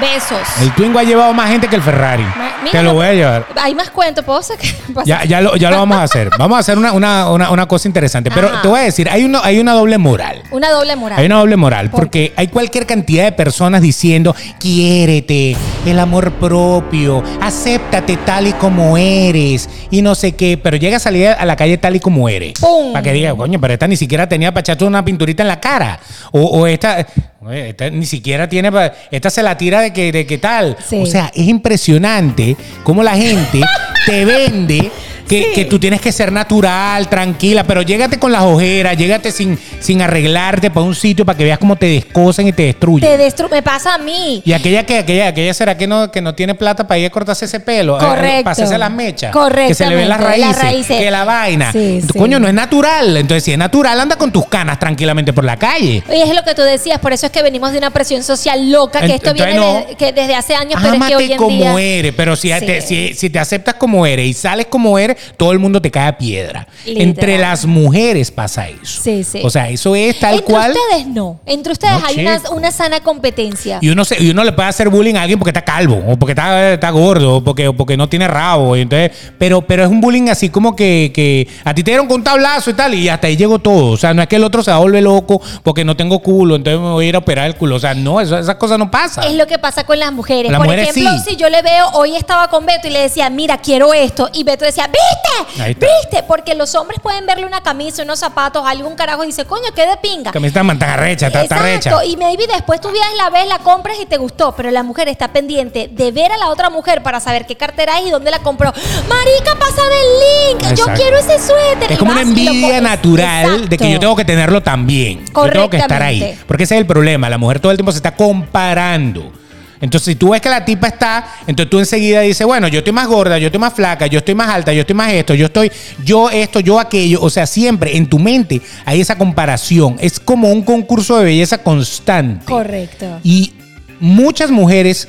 [0.00, 0.38] Besos.
[0.60, 2.22] El Twingo ha llevado más gente que el Ferrari.
[2.22, 3.46] Ma- mira, Te lo voy a llevar.
[3.60, 4.66] Hay más cuentos, ¿puedo sacar?
[5.04, 6.30] Ya, ya, lo, ya lo vamos a hacer.
[6.38, 8.30] Vamos a hacer una, una, una, una cosa interesante.
[8.30, 8.62] Pero Ajá.
[8.62, 10.42] te voy a decir, hay, uno, hay una doble moral.
[10.50, 11.18] Una doble moral.
[11.18, 16.32] Hay una doble moral, ¿Por porque hay cualquier cantidad de personas diciendo, quiérete, el amor
[16.32, 21.44] propio, acéptate tal y como eres, y no sé qué, pero llega a salir a
[21.44, 22.54] la calle tal y como eres.
[22.60, 22.92] ¡Pum!
[22.92, 25.60] Para que diga, coño, pero esta ni siquiera tenía para echarte una pinturita en la
[25.60, 26.00] cara.
[26.32, 27.06] O, o esta,
[27.40, 28.70] oye, esta ni siquiera tiene,
[29.10, 30.76] esta se la tira de que, de que tal.
[30.86, 31.00] Sí.
[31.02, 33.60] O sea, es impresionante cómo la gente
[34.06, 34.90] te vende.
[35.30, 35.48] Que, Sí.
[35.54, 40.02] que tú tienes que ser natural, tranquila, pero llégate con las ojeras, llégate sin, sin
[40.02, 43.08] arreglarte para un sitio para que veas cómo te descosen y te destruyen.
[43.08, 44.42] Te destru me pasa a mí.
[44.44, 47.10] Y aquella que aquella, aquella será que no, que no tiene plata para ir a
[47.10, 48.42] cortarse ese pelo, eh, Correcto.
[48.44, 49.32] para hacerse las mechas,
[49.68, 50.98] que se le ven las raíces, las raíces.
[50.98, 51.70] que la vaina.
[51.72, 52.18] Sí, Entonces, sí.
[52.18, 53.16] Coño, no es natural.
[53.16, 56.02] Entonces, si es natural, anda con tus canas tranquilamente por la calle.
[56.08, 58.70] Oye, es lo que tú decías, por eso es que venimos de una presión social
[58.72, 59.86] loca, que esto entonces viene no.
[59.86, 61.98] de- que desde hace años, pero es Ámate que hoy en como día...
[61.98, 65.52] eres, pero si, te, si, si te aceptas como eres y sales como eres, todo
[65.52, 66.66] el mundo te cae a piedra.
[66.84, 67.08] Literal.
[67.08, 69.02] Entre las mujeres pasa eso.
[69.02, 69.40] Sí, sí.
[69.44, 70.72] O sea, eso es tal Entre cual.
[70.72, 71.40] ustedes no.
[71.46, 73.78] Entre ustedes No, hay una, una sana competencia.
[73.80, 76.16] Y uno, se- y uno le puede hacer bullying a alguien porque está calvo, o
[76.16, 78.76] porque está, está gordo, o porque, o porque no tiene rabo.
[78.76, 82.06] y entonces, pero, pero es un bullying así como que, que a ti te dieron
[82.06, 83.92] con un tablazo y tal, y hasta ahí llegó todo.
[83.92, 86.20] O sea, no es que el otro se va a volver loco porque no tengo
[86.20, 87.76] culo, entonces me voy a ir a operar el culo.
[87.76, 89.24] O sea, no, eso- esas cosas no pasan.
[89.24, 90.50] Es lo que pasa con las mujeres.
[90.50, 91.30] Las Por mujeres ejemplo, sí.
[91.30, 94.28] si yo le veo, hoy estaba con Beto y le decía, mira, quiero esto.
[94.32, 95.86] Y Beto decía, ¿viste?
[95.86, 96.22] ¿Viste?
[96.24, 99.86] Porque los hombres pueden verle una camisa, unos zapatos, algún carajo y dice, coño, qué
[99.86, 100.32] de pinga.
[100.32, 102.04] Camiseta tan arrecha, está, está Exacto, recha.
[102.04, 105.08] y maybe después tú vienes, la ves, la compras y te gustó, pero la mujer
[105.08, 108.30] está pendiente de ver a la otra mujer para saber qué cartera es y dónde
[108.30, 108.72] la compró.
[109.08, 111.92] Marica, pasa del link, yo quiero ese suéter.
[111.92, 115.24] Es como una envidia natural de que yo tengo que tenerlo también.
[115.34, 116.38] Yo tengo que estar ahí.
[116.46, 117.28] Porque ese es el problema.
[117.28, 119.39] La mujer todo el tiempo se está comparando.
[119.80, 122.92] Entonces, si tú ves que la tipa está, entonces tú enseguida dices, bueno, yo estoy
[122.92, 125.46] más gorda, yo estoy más flaca, yo estoy más alta, yo estoy más esto, yo
[125.46, 125.72] estoy,
[126.04, 127.20] yo esto, yo aquello.
[127.22, 129.96] O sea, siempre en tu mente hay esa comparación.
[130.00, 132.44] Es como un concurso de belleza constante.
[132.44, 133.20] Correcto.
[133.22, 133.54] Y
[134.00, 135.08] muchas mujeres,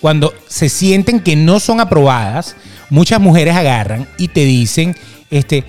[0.00, 2.54] cuando se sienten que no son aprobadas,
[2.90, 4.96] muchas mujeres agarran y te dicen,
[5.30, 5.64] este,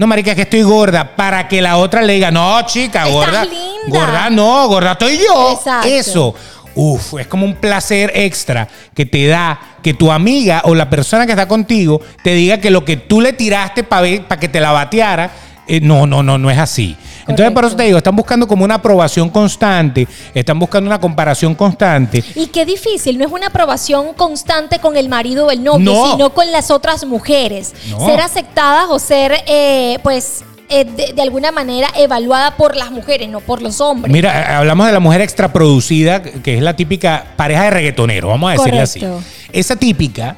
[0.00, 3.44] no, marica, que estoy gorda, para que la otra le diga, no, chica, Estás gorda.
[3.44, 3.60] linda.
[3.88, 5.52] Gorda no, gorda estoy yo.
[5.52, 5.88] Exacto.
[5.88, 6.34] Eso.
[6.74, 11.26] Uf, es como un placer extra que te da que tu amiga o la persona
[11.26, 14.06] que está contigo te diga que lo que tú le tiraste para
[14.38, 15.30] que te la bateara,
[15.66, 16.96] eh, no, no, no, no es así.
[17.28, 21.54] Entonces, por eso te digo, están buscando como una aprobación constante, están buscando una comparación
[21.54, 22.24] constante.
[22.34, 26.10] Y qué difícil, no es una aprobación constante con el marido o el novio, No.
[26.12, 27.72] sino con las otras mujeres.
[27.88, 28.04] No.
[28.06, 33.28] Ser aceptadas o ser, eh, pues, eh, de, de alguna manera evaluada por las mujeres,
[33.28, 34.12] no por los hombres.
[34.12, 38.50] Mira, eh, hablamos de la mujer extraproducida, que es la típica pareja de reggaetonero, vamos
[38.50, 39.18] a decirle Correcto.
[39.18, 39.48] así.
[39.52, 40.36] Esa típica,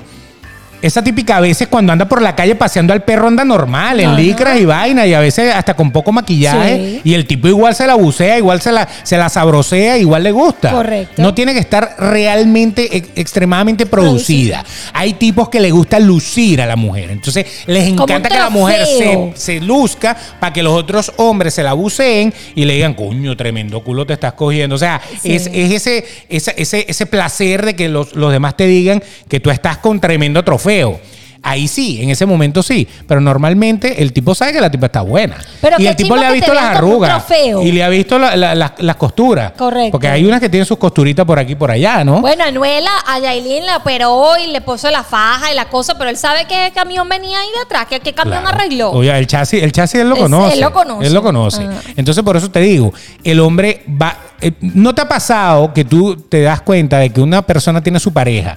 [0.82, 4.14] esa típica a veces cuando anda por la calle paseando al perro anda normal, en
[4.16, 7.00] licras y vaina, y a veces hasta con poco maquillaje, Sí.
[7.04, 10.32] y el tipo igual se la bucea, igual se la, se la sabrosea, igual le
[10.32, 10.70] gusta.
[10.72, 11.22] Correcto.
[11.22, 14.64] No tiene que estar realmente, ex- extremadamente producida.
[14.92, 18.84] Hay tipos que le gusta lucir a la mujer, entonces les encanta que la mujer
[18.86, 23.36] se, se luzca para que los otros hombres se la buceen y le digan, coño,
[23.36, 24.74] tremendo culo te estás cogiendo.
[24.76, 25.34] O sea, Sí.
[25.34, 29.40] es, es ese, ese, ese, ese placer de que los, los demás te digan que
[29.40, 30.71] tú estás con tremendo trofeo.
[30.72, 30.98] meu,
[31.44, 32.86] Ahí sí, en ese momento sí.
[33.06, 35.36] Pero normalmente el tipo sabe que la tipa está buena.
[35.60, 37.24] Pero y qué el tipo le ha visto las arrugas.
[37.62, 39.52] Y le ha visto la- la- las- las costuras.
[39.58, 39.90] Correcto.
[39.92, 42.20] Porque hay unas que tienen sus costuritas por aquí y por allá, ¿no?
[42.20, 46.10] Bueno, Anuela a Yailin la operó y le puso la faja y la cosa, pero
[46.10, 48.56] él sabe qué camión venía ahí de atrás, que qué camión Claro.
[48.58, 48.90] arregló.
[48.92, 50.54] Oye, el chasis, el chasis él lo conoce.
[50.54, 51.06] él lo conoce.
[51.06, 51.62] Él lo conoce.
[51.64, 51.80] Ah.
[51.96, 52.92] Entonces, por eso te digo,
[53.24, 54.16] el hombre va.
[54.40, 57.98] eh, ¿No te ha pasado que tú te das cuenta de que una persona tiene
[58.00, 58.56] su pareja,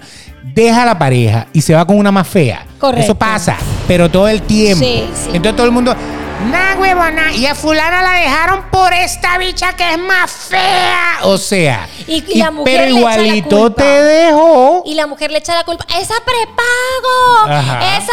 [0.54, 2.65] deja a la pareja y se va con una más fea?
[2.79, 3.03] Correcto.
[3.03, 3.57] Eso pasa,
[3.88, 4.83] pero todo el tiempo.
[4.83, 5.29] Sí, sí.
[5.33, 5.95] Entonces todo el mundo.
[6.43, 11.19] Nah, huevona, y a fulana la dejaron por esta bicha que es más fea.
[11.24, 13.82] O sea, Y- y la mujer pero le echa la igualito culpa.
[13.84, 14.84] te dejó.
[14.86, 15.86] Y la mujer le echa la culpa.
[15.98, 17.52] Esa prepago.
[17.52, 17.80] Ajá.
[17.98, 18.12] Esa,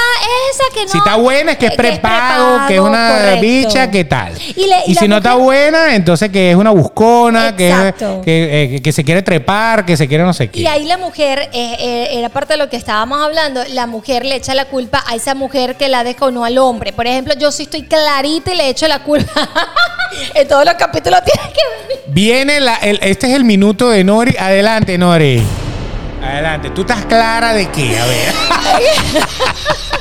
[0.51, 0.93] esa que no.
[0.93, 3.41] Si está buena es que es prepago, que es una correcto.
[3.43, 4.33] bicha, ¿qué tal?
[4.57, 7.95] Y, le- Y, la si no está buena, entonces que es una buscona, que, es-
[8.25, 10.61] que, eh, que- que se quiere trepar, que se quiere no sé qué.
[10.61, 14.25] Y ahí la mujer, eh, eh, era parte de lo que estábamos hablando, la mujer
[14.25, 16.93] le echa la culpa a esa mujer que la dejó, no al hombre.
[16.93, 17.83] Por ejemplo, yo sí estoy
[18.25, 19.49] y le echo la culpa.
[20.35, 22.05] en todos los capítulos tiene que venir.
[22.07, 24.37] Viene la, este es el minuto de Nori.
[24.39, 25.43] Adelante, Nori.
[26.23, 26.71] Adelante.
[26.71, 27.99] ¿Tú estás clara de qué?
[27.99, 28.33] A ver.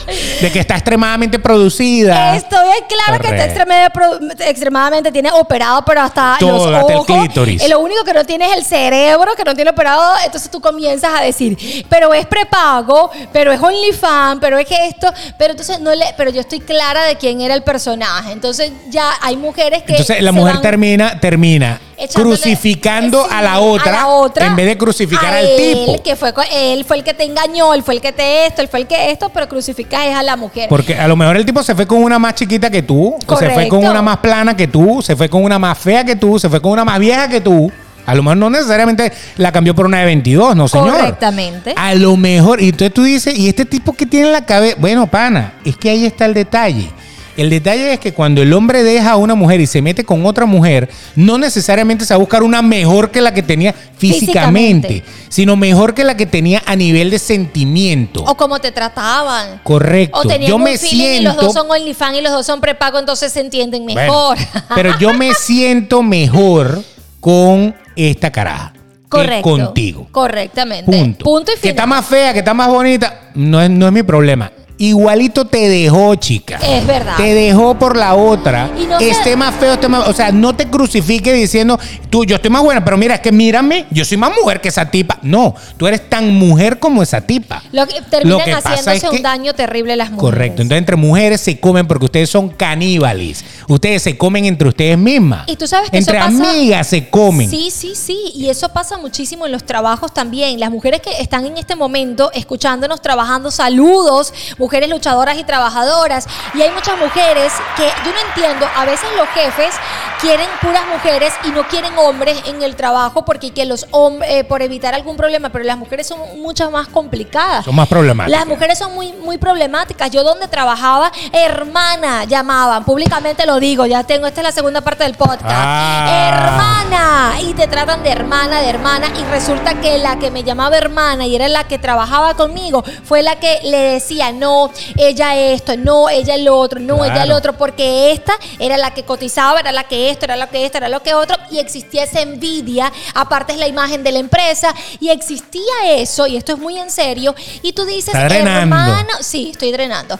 [0.42, 2.36] de que está extremadamente producida.
[2.36, 7.18] Estoy clara que está extremadamente, extremadamente tiene operado, pero hasta Todo, los hasta el ojos.
[7.18, 7.64] clítoris.
[7.64, 10.14] Y lo único que no tiene es el cerebro, que no tiene operado.
[10.24, 15.12] Entonces tú comienzas a decir, pero es prepago, pero es OnlyFans, pero es que esto.
[15.38, 16.06] Pero entonces no le.
[16.18, 18.32] Pero yo estoy clara de quién era el personaje.
[18.32, 19.94] Entonces ya hay mujeres que.
[19.94, 24.46] Entonces la mujer van termina, termina echándole- crucificando Sí, a, la otra, a la otra,
[24.48, 26.04] en vez de crucificar a al él, tipo.
[26.04, 28.68] Que fue, él fue el que te engañó, él fue el que te esto, él
[28.68, 30.68] fue el que esto, pero crucificas es a la mujer.
[30.70, 33.50] Porque a lo mejor el tipo se fue con una más chiquita que tú, se
[33.50, 36.40] fue con una más plana que tú, se fue con una más fea que tú,
[36.40, 37.72] se fue con una más vieja que tú.
[38.04, 40.98] A lo mejor no necesariamente la cambió por una de 22, no señor.
[40.98, 41.74] Correctamente.
[41.78, 44.76] A lo mejor, y entonces tú dices, ¿y este tipo que tiene en la cabeza?
[44.80, 46.90] Bueno, pana, es que ahí está el detalle.
[47.38, 50.26] El detalle es que cuando el hombre deja a una mujer y se mete con
[50.26, 54.88] otra mujer, no necesariamente se va a buscar una mejor que la que tenía físicamente,
[54.88, 55.04] Físicamente.
[55.30, 58.24] sino mejor que la que tenía a nivel de sentimiento.
[58.24, 59.62] O como te trataban.
[59.64, 60.20] Correcto.
[60.20, 62.46] O tenían Yo un me feeling y los siento dos son OnlyFans y los dos
[62.46, 64.38] son prepago, entonces se entienden Bueno, mejor.
[64.76, 66.84] pero yo me siento mejor
[67.20, 68.74] con esta caraja.
[69.08, 69.56] Correcto.
[69.56, 70.08] Que contigo.
[70.12, 70.90] Correctamente.
[70.92, 71.26] Punto.
[71.26, 71.76] Punto y Que final.
[71.76, 74.52] está más fea, que está más bonita, no es, no es mi problema.
[74.86, 76.58] Igualito te dejó, chica.
[76.58, 77.16] Es verdad.
[77.16, 78.72] Te dejó por la otra.
[78.76, 80.08] Y no esté más feo, esté más.
[80.08, 83.32] O sea, no te crucifique diciendo, tú, yo estoy más buena, pero mira, es que
[83.32, 85.20] mírame, yo soy más mujer que esa tipa.
[85.22, 87.62] No, tú eres tan mujer como esa tipa.
[87.72, 90.20] Lo que terminan Lo que haciéndose es que- un daño terrible las mujeres.
[90.34, 90.62] Correcto.
[90.64, 93.46] Entonces, entre mujeres se comen porque ustedes son caníbales.
[93.68, 95.44] Ustedes se comen entre ustedes mismas.
[95.48, 97.48] Y tú sabes que Entre eso pasa- amigas se comen.
[97.52, 98.32] Sí, sí, sí.
[98.34, 100.60] Y eso pasa muchísimo en los trabajos también.
[100.60, 106.28] Las mujeres que están en este momento escuchándonos, trabajando, saludos, mujeres luchadoras y trabajadoras.
[106.54, 108.68] Y hay muchas mujeres que yo no entiendo.
[108.76, 109.76] A veces los jefes
[110.20, 114.62] quieren puras mujeres y no quieren hombres en el trabajo porque que los hombres, por
[114.62, 117.66] evitar algún problema, pero las mujeres son muchas más complicadas.
[117.66, 118.40] Son más problemáticas.
[118.40, 120.12] Las mujeres son muy, muy problemáticas.
[120.12, 125.04] Yo donde trabajaba, hermana llamaban, públicamente lo digo, ya tengo, esta es la segunda parte
[125.04, 125.44] del podcast.
[125.46, 126.28] Ah.
[126.30, 127.42] Hermana.
[127.42, 129.08] Y te tratan de hermana, de hermana.
[129.20, 133.24] Y resulta que la que me llamaba hermana y era la que trabajaba conmigo, fue
[133.24, 134.61] la que le decía, no,
[134.98, 139.04] ella esto, no, ella el otro, no, ella el otro, porque esta era la que
[139.04, 141.38] cotizaba, era la que esto, era lo que esto, era lo que otro.
[141.50, 145.64] Y existía esa envidia, aparte es la imagen de la empresa, y existía
[145.96, 147.34] eso, y esto es muy en serio.
[147.62, 148.14] Y tú dices,
[148.62, 150.20] hermana, sí, estoy drenando.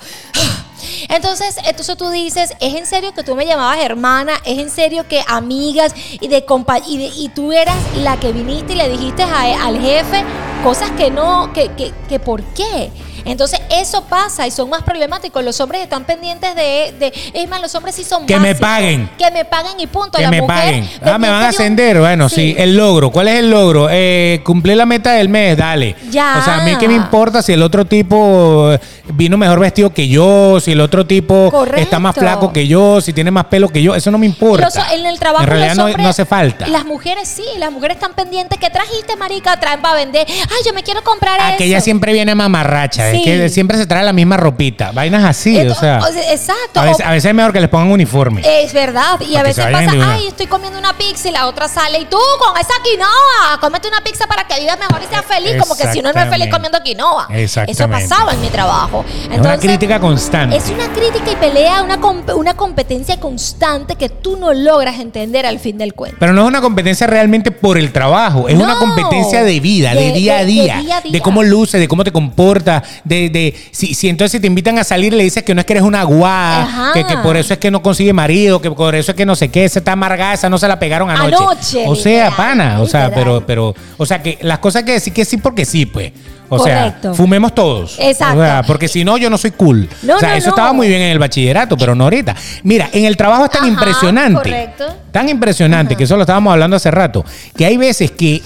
[1.10, 4.34] Entonces, entonces tú dices, ¿es en serio que tú me llamabas hermana?
[4.46, 6.46] ¿Es en serio que amigas y de
[6.88, 10.24] y, de- y tú eras la que viniste y le dijiste a- al jefe
[10.64, 12.92] cosas que no, que, que, que por qué?
[13.26, 15.44] Entonces eso pasa y son más problemáticos.
[15.44, 19.10] Los hombres están pendientes de, de es más, los hombres sí son Que me paguen.
[19.18, 20.18] Que me paguen y punto.
[20.18, 20.90] Que La me mujer paguen.
[21.04, 22.00] Ah, me van a un- ascender.
[22.00, 22.56] Bueno, sí.
[22.58, 23.12] El logro.
[23.12, 23.88] ¿Cuál es el logro?
[23.92, 25.96] Eh, cumplir la meta del mes, dale.
[26.10, 26.38] Ya.
[26.40, 28.72] O sea, a mí qué me importa si el otro tipo
[29.14, 31.82] vino mejor vestido que yo, si el otro tipo Correcto.
[31.82, 33.96] está más flaco que yo, si tiene más pelo que yo.
[33.96, 34.66] Eso no me importa.
[34.66, 36.68] Los- en el trabajo En realidad los no, hombres- no hace falta.
[36.68, 38.58] Las mujeres sí, las mujeres están pendientes.
[38.60, 39.60] ¿Qué trajiste, marica?
[39.60, 40.26] Traen para vender.
[40.28, 41.56] Ay, yo me quiero comprar eso.
[41.56, 43.11] Aquella siempre viene mamarracha.
[43.12, 43.24] Es Sí.
[43.24, 44.92] que siempre se trae la misma ropita.
[44.92, 46.00] Vainas así, Esto- o sea.
[46.00, 46.80] o sea, exacto.
[46.80, 48.42] A veces, O- a veces es mejor que les pongan uniforme.
[48.64, 49.20] Es verdad.
[49.22, 50.14] Y a veces pasa, de una.
[50.14, 52.00] ay, estoy comiendo una pizza y la otra sale.
[52.00, 55.56] Y tú con esa quinoa, cómete una pizza para que vivas mejor y seas feliz.
[55.60, 57.28] Como que si uno no es feliz comiendo quinoa.
[57.30, 58.08] Eso Exactamente.
[58.10, 59.04] pasaba en mi trabajo.
[59.32, 60.56] es una crítica constante.
[60.58, 65.46] Es una crítica y pelea, una, comp- una competencia constante que tú no logras entender
[65.46, 66.18] al fin del cuento.
[66.20, 68.64] Pero no es una competencia realmente por el trabajo, es No.
[68.66, 71.22] una competencia de vida, de, De- día, a de- de día, día a de día.
[71.22, 74.84] cómo luce, de cómo te comportas, de, de si, si entonces si te invitan a
[74.84, 76.94] salir le dices que no es que eres una guá, Ajá.
[76.94, 79.36] que, que por eso es que no consigue marido, que por eso es que no
[79.36, 81.36] sé qué, esa está amargada, esa no se la pegaron anoche.
[81.36, 83.24] Anoche, o sea, literal, pana, o sea, literal.
[83.24, 86.12] pero, pero, o sea que las cosas que decir que sí porque sí, pues.
[86.54, 87.02] O Correcto.
[87.02, 87.96] sea, fumemos todos.
[87.98, 88.38] Exacto.
[88.42, 89.88] O sea, porque si no, yo no soy cool.
[90.02, 90.52] No, o sea, no, eso no.
[90.52, 92.36] estaba muy bien en el bachillerato, pero no ahorita.
[92.64, 94.34] Mira, en el trabajo es tan Ajá, impresionante.
[94.50, 94.86] correcto.
[95.14, 97.24] Tan impresionante, que eso lo estábamos hablando hace rato,
[97.56, 98.42] que hay veces que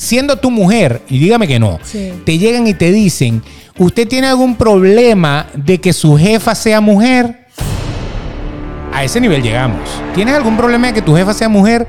[0.00, 2.12] siendo tu mujer, y dígame que no, Sí.
[2.24, 3.42] te llegan y te dicen,
[3.76, 7.44] ¿usted tiene algún problema de que su jefa sea mujer?
[8.94, 9.78] A ese nivel llegamos.
[10.14, 11.86] ¿Tienes algún problema de que tu jefa sea mujer?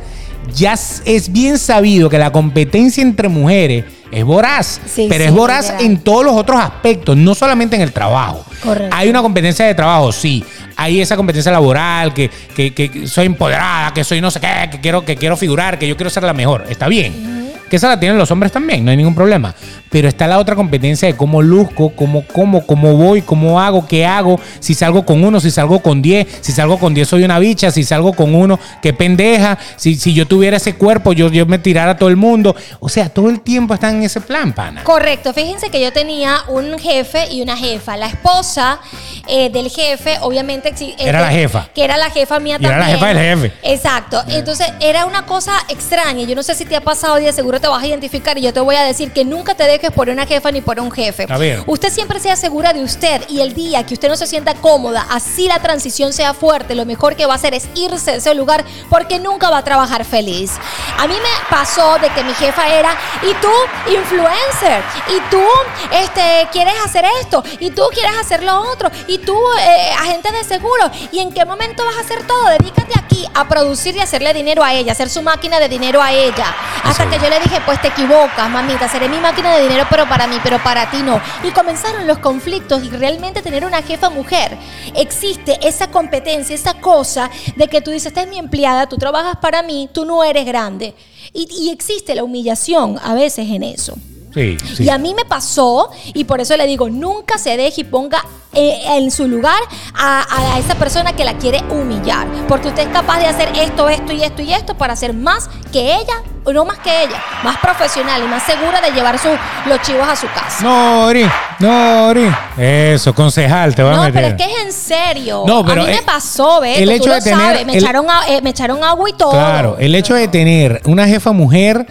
[0.56, 5.34] Ya es bien sabido que la competencia entre mujeres es voraz, Sí, pero sí, es
[5.34, 5.86] voraz literal.
[5.86, 8.44] en todos los otros aspectos, no solamente en el trabajo.
[8.62, 8.94] Correcto.
[8.96, 10.44] Hay una competencia de trabajo, sí.
[10.76, 14.82] Hay esa competencia laboral, que, que- que soy empoderada, que soy no sé qué, que
[14.82, 16.66] quiero, que quiero figurar, que yo quiero ser la mejor.
[16.70, 17.41] Está bien.
[17.72, 19.56] Que esa la tienen los hombres también, no hay ningún problema.
[19.90, 24.06] pero está la otra competencia de cómo luzco, cómo, cómo, cómo voy, cómo hago, qué
[24.06, 27.40] hago, si salgo con uno, si salgo con diez, si salgo con diez soy una
[27.40, 31.46] bicha, si salgo con uno, qué pendeja, si, si yo tuviera ese cuerpo, yo, yo
[31.46, 32.56] me tirara a todo el mundo.
[32.82, 34.84] O sea, todo el tiempo están en ese plan, pana.
[34.84, 37.96] Correcto, fíjense que yo tenía un jefe y una jefa.
[37.98, 38.80] La esposa
[39.28, 40.74] eh, del jefe, obviamente.
[40.80, 41.70] eh, Era la jefa.
[41.74, 43.00] Que era la jefa mía Y era también.
[43.00, 43.54] la jefa del jefe.
[43.64, 44.22] Exacto.
[44.28, 46.26] Entonces, era una cosa extraña.
[46.26, 48.38] Yo no sé si te ha pasado y de seguro te vas a identificar.
[48.38, 50.80] Y yo te voy a decir que nunca te dejes por una jefa ni por
[50.80, 51.28] un jefe.
[51.30, 51.64] A ver.
[51.68, 53.22] Usted siempre sea segura de usted.
[53.30, 56.86] Y el día que usted no se sienta cómoda, así la transición sea fuerte, lo
[56.86, 60.06] mejor que va a hacer es irse de ese lugar porque nunca va a trabajar
[60.06, 60.52] feliz.
[60.98, 63.52] A mí me pasó de que mi jefa era, y tú,
[63.92, 65.44] influencer, y tú,
[65.92, 70.44] este, quieres hacer esto, y tú quieres hacer lo otro, y tú, eh, agente de
[70.44, 74.34] seguro, y en qué momento vas a hacer todo, dedícate aquí a producir y hacerle
[74.34, 76.56] dinero a ella, hacer su máquina de dinero a ella.
[76.84, 80.08] Hasta que yo le dije, pues te equivocas, mamita, seré mi máquina de dinero, pero
[80.08, 81.20] para mí, pero para ti no.
[81.44, 84.58] Y comenzaron los conflictos y realmente tener una jefa mujer.
[84.96, 89.38] Existe esa competencia, esa cosa de que tú dices, esta es mi empleada, tú trabajas
[89.42, 90.94] para mí, tú no eres grande.
[91.34, 93.96] Y, y existe la humillación a veces en eso.
[94.34, 94.84] Sí, sí.
[94.84, 98.24] Y a mí me pasó, y por eso le digo, nunca se deje y ponga
[98.54, 99.60] eh, en su lugar
[99.94, 102.28] a, a esa persona que la quiere humillar.
[102.48, 105.50] Porque usted es capaz de hacer esto, esto y esto y esto para ser más
[105.72, 109.32] que ella, o no más que ella, más profesional y más segura de llevar sus,
[109.68, 110.64] los chivos a su casa.
[110.64, 111.26] Nori,
[111.60, 112.30] Nori.
[112.58, 114.14] Eso, concejal, te va a No, meter.
[114.14, 115.44] pero es que es en serio.
[115.48, 117.66] No, pero a mí eh, me pasó, Beto, el tú hecho lo de tener- sabes.
[117.66, 119.32] Me, el- echaron, a- eh, me echaron agua y todo.
[119.32, 121.86] Claro, el hecho de tener una jefa mujer,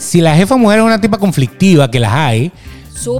[0.00, 2.50] si la jefa mujer es una tipa conflictiva, que las hay,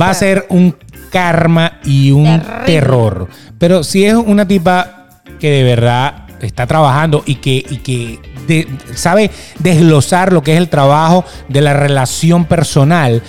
[0.01, 0.75] va a ser un
[1.11, 2.65] karma y un Terrible.
[2.67, 3.29] terror.
[3.59, 8.67] Pero si es una tipa que de verdad está trabajando y que, y que de-
[8.95, 13.23] sabe desglosar lo que es el trabajo de la relación personal,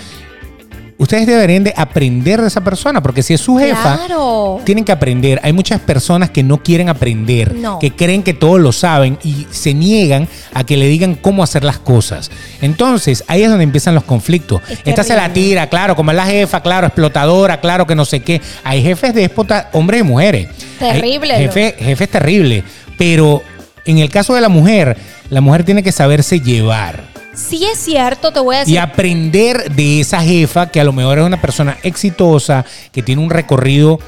[1.02, 4.60] ustedes deberían de aprender de esa persona, porque si es su jefa, Claro.
[4.64, 5.40] tienen que aprender.
[5.44, 7.80] Hay muchas personas que no quieren aprender, No.
[7.80, 11.64] que creen que todos lo saben y se niegan a que le digan cómo hacer
[11.64, 12.30] las cosas.
[12.62, 14.62] Entonces, ahí es donde empiezan los conflictos.
[14.70, 18.06] Es Esta se la tira, claro, como es la jefa, claro, explotadora, claro, que no
[18.06, 18.40] sé qué.
[18.64, 20.48] Hay jefes déspotas, hombres y mujeres.
[20.80, 22.64] Terrible, Hay lo- Jefe, jefe es terrible.
[22.98, 23.42] Pero
[23.86, 24.96] en el caso de la mujer,
[25.32, 28.80] la mujer tiene que saberse llevar Sí es cierto, te voy a y decir.
[28.80, 33.30] aprender de esa jefa que a lo mejor es una persona exitosa, que tiene un
[33.30, 34.00] recorrido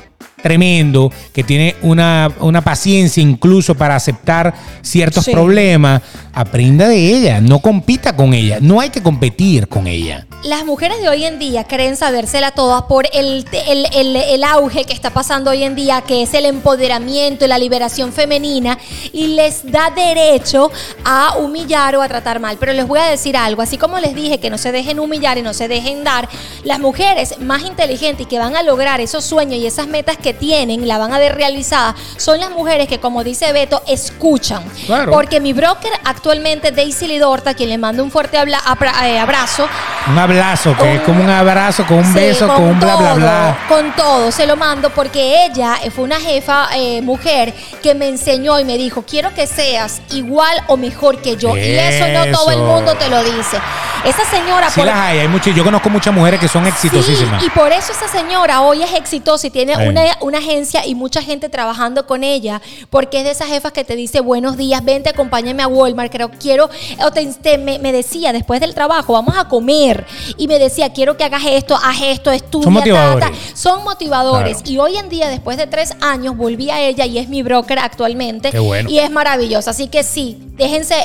[0.44, 4.54] tremendo, que tiene una, una paciencia incluso para aceptar
[4.84, 5.32] ciertos Sí.
[5.32, 6.02] problemas.
[6.36, 10.26] Aprenda de ella, no compita con ella, no hay que competir con ella.
[10.44, 14.84] Las mujeres de hoy en día creen sabérsela todas por el, el, el- el auge
[14.84, 18.78] que está pasando hoy en día, que es el empoderamiento y la liberación femenina,
[19.14, 20.70] y les da derecho
[21.06, 22.58] a humillar o a tratar mal.
[22.60, 25.38] Pero les voy a decir algo, así como les dije que no se dejen humillar
[25.38, 26.28] y no se dejen dar,
[26.64, 30.33] las mujeres más inteligentes y que van a lograr esos sueños y esas metas que
[30.34, 34.64] tienen, la van a ver realizadas, son las mujeres que, como dice Beto, escuchan.
[34.86, 35.12] Claro.
[35.12, 38.62] Porque mi broker actualmente, Daisy Lidorta, quien le mando un fuerte abra-
[39.08, 39.68] eh, abrazo,
[40.08, 43.08] Un abrazo, que es como un abrazo, con un Sí, beso, con, un bla, bla,
[43.10, 43.58] todo, bla.
[43.70, 48.08] Con todo, se lo mando porque ella eh, fue una jefa eh, mujer que me
[48.10, 51.56] enseñó y me dijo, quiero que seas igual o mejor que yo.
[51.56, 53.58] Y eso no todo el mundo te lo dice.
[54.04, 54.70] Esa señora...
[54.70, 57.40] Sí por- las hay, hay yo conozco muchas mujeres que son exitosísimas.
[57.42, 60.96] Sí, y por eso esa señora hoy es exitosa y tiene una, una agencia y
[60.96, 64.84] mucha gente trabajando con ella, porque es de esas jefas que te dice buenos días,
[64.84, 66.70] vente, acompáñame a Walmart, creo, quiero,
[67.06, 70.06] o te- te- me, me decía después del trabajo, vamos a comer,
[70.38, 73.30] y me decía, quiero que hagas esto, haz esto, estudia, Son motivadores.
[73.30, 73.36] ta.
[73.58, 74.58] son motivadores.
[74.58, 74.72] Claro.
[74.72, 77.80] Y hoy en día, después de tres años, volví a ella y es mi broker
[77.80, 78.90] actualmente, Qué bueno.
[78.90, 80.96] y es maravillosa, así que sí, déjense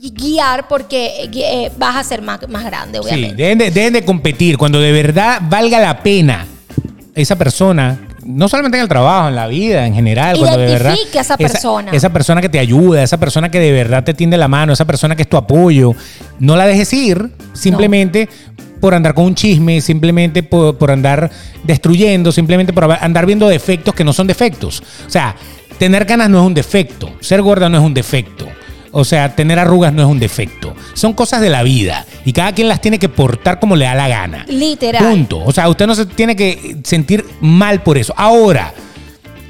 [0.00, 3.42] guiar porque eh, vas a ser más, más grande, Sí, obviamente.
[3.42, 6.46] deben de, deben de competir cuando de verdad valga la pena
[7.14, 10.36] esa persona, no solamente en el trabajo, en la vida, en general.
[10.38, 11.92] Cuando de verdad, a esa persona.
[11.92, 14.84] Esa, persona que te ayuda, esa persona que de verdad te tiende la mano, esa
[14.84, 15.94] persona que es tu apoyo.
[16.38, 18.28] No la dejes ir simplemente
[18.80, 21.30] por andar con un chisme, simplemente por, por andar
[21.62, 24.82] destruyendo, simplemente por andar viendo defectos que no son defectos.
[25.06, 25.36] O sea,
[25.78, 28.48] tener ganas no es un defecto, ser gorda no es un defecto.
[28.92, 30.74] O sea, tener arrugas no es un defecto.
[30.94, 33.94] Son cosas de la vida y cada quien las tiene que portar como le da
[33.94, 34.44] la gana.
[34.48, 35.02] Literal.
[35.02, 35.42] Punto.
[35.44, 38.12] O sea, usted no se tiene que sentir mal por eso.
[38.16, 38.72] Ahora,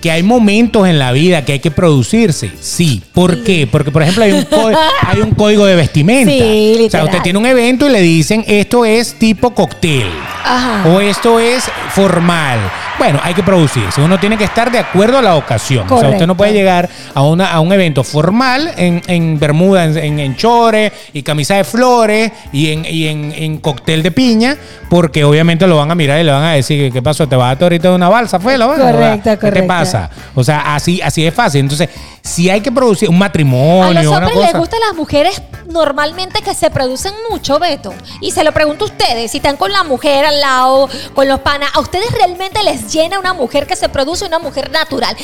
[0.00, 2.50] que hay momentos en la vida que hay que producirse.
[2.60, 3.02] Sí.
[3.14, 3.68] ¿Por qué?
[3.70, 4.70] Porque, por ejemplo, hay un, có-
[5.06, 6.32] hay un código de vestimenta.
[6.32, 7.04] Sí, o sea, literal.
[7.06, 10.08] usted tiene un evento y le dicen esto es tipo cóctel.
[10.44, 10.88] Ajá.
[10.88, 12.58] O esto es formal.
[12.98, 14.00] Bueno, hay que producirse.
[14.00, 15.84] Uno tiene que estar de acuerdo a la ocasión.
[15.84, 16.26] O sea, usted Correcto.
[16.26, 20.36] no puede llegar a, una, a un evento formal en, en bermuda, en, en, en
[20.36, 24.56] chore y camisa de flores y, en, y en, en cóctel de piña,
[24.88, 27.26] porque obviamente lo van a mirar y le van a decir, ¿qué pasó?
[27.26, 28.38] ¿Te vas a ahorita de una balsa?
[28.38, 28.58] ¿Fue?
[28.58, 29.66] ¿Lo Correcto, ¿Qué te correcto.
[29.66, 30.10] pasa?
[30.34, 31.60] O sea, así, así es fácil.
[31.60, 31.88] Entonces,
[32.22, 36.42] si hay que producir un A matrimonio, los una hombres les gustan las mujeres normalmente
[36.42, 37.92] que se producen mucho, Beto.
[38.20, 41.40] Y se lo pregunto a ustedes, si están con la mujer al lado, con los
[41.40, 45.16] panas, ¿a ustedes realmente les llena una mujer que se produce una mujer natural?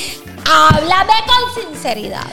[0.51, 2.27] Háblame con sinceridad.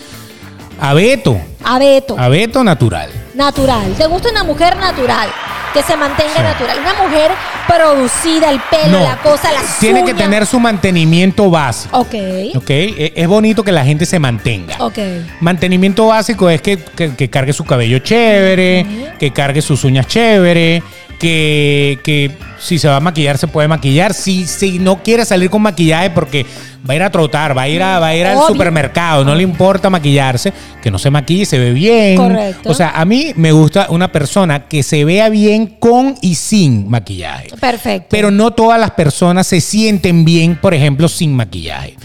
[0.79, 1.39] A Beto.
[1.63, 3.09] A Beto, A Beto natural.
[3.33, 3.93] natural.
[3.97, 5.29] ¿Te gusta una mujer natural?
[5.73, 6.41] Que se mantenga Sí.
[6.41, 6.77] natural.
[6.79, 7.31] Una mujer
[7.67, 11.97] producida, el pelo, No, la cosa, las tiene que tener su mantenimiento básico.
[11.99, 12.13] Ok.
[12.55, 12.69] ¿Ok?
[12.69, 14.75] E- Es bonito que la gente se mantenga.
[14.79, 14.97] Ok.
[15.41, 18.85] Mantenimiento básico es que, que- que cargue su cabello chévere,
[19.19, 20.81] que cargue sus uñas chévere,
[21.19, 24.13] que, que si se va a maquillar se puede maquillar.
[24.13, 26.45] Si, si no quiere salir con maquillaje porque
[26.87, 28.47] va a ir a trotar, va a ir, a, va a ir al Obvio.
[28.47, 32.17] supermercado, no le importa maquillarse, que no se maquille, se ve bien.
[32.17, 32.69] Correcto.
[32.69, 36.89] O sea, a mí me gusta una persona que se vea bien con y sin
[36.89, 37.49] maquillaje.
[37.59, 38.07] Perfecto.
[38.09, 41.95] Pero no todas las personas se sienten bien, por ejemplo, sin maquillaje.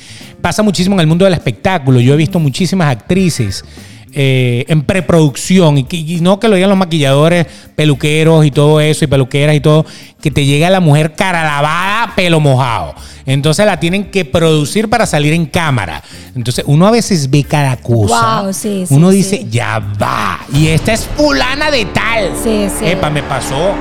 [0.40, 2.00] Pasa muchísimo en el mundo del espectáculo.
[2.00, 3.64] Yo he visto muchísimas actrices
[4.12, 7.46] eh, en preproducción, y, que- y no que lo digan los maquilladores,
[7.76, 9.84] peluqueros y todo eso, y peluqueras y todo,
[10.20, 12.94] que te llega la mujer cara lavada, pelo mojado.
[13.26, 16.02] Entonces la tienen que producir para salir en cámara.
[16.34, 18.42] Entonces uno a veces ve cada cosa.
[18.42, 19.16] Wow, sí, sí, uno sí.
[19.18, 20.40] dice, ya va.
[20.52, 22.30] Y esta es fulana de tal.
[22.42, 22.86] Sí, sí.
[22.86, 23.72] Epa, me pasó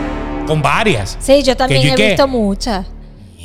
[0.46, 1.18] con varias.
[1.20, 2.86] Sí, yo también Que yo he visto muchas.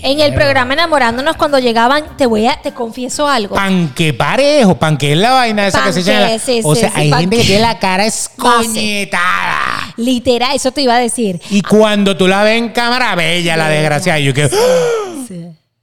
[0.05, 3.55] En el programa Enamorándonos, cuando llegaban, te voy a, te confieso algo.
[3.55, 6.27] Panque parejo, panque es la vaina esa que se llama.
[6.27, 9.95] Panque, sí, o sí, sea, sí, hay gente que tiene la cara escoñetada.
[9.97, 11.41] Literal, eso te iba a decir.
[11.49, 14.21] Y cuando tú la ves en cámara, bella la desgraciada.
[14.21, 14.51] Y yo que.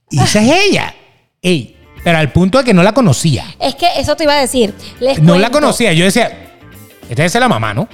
[0.08, 0.94] Y esa es ella.
[1.42, 3.44] Ey, pero al punto de que no la conocía.
[3.58, 4.72] Es que eso te iba a decir.
[5.00, 5.92] Les No la conocía.
[5.94, 6.52] Yo decía,
[7.08, 7.88] esta es la mamá, ¿no?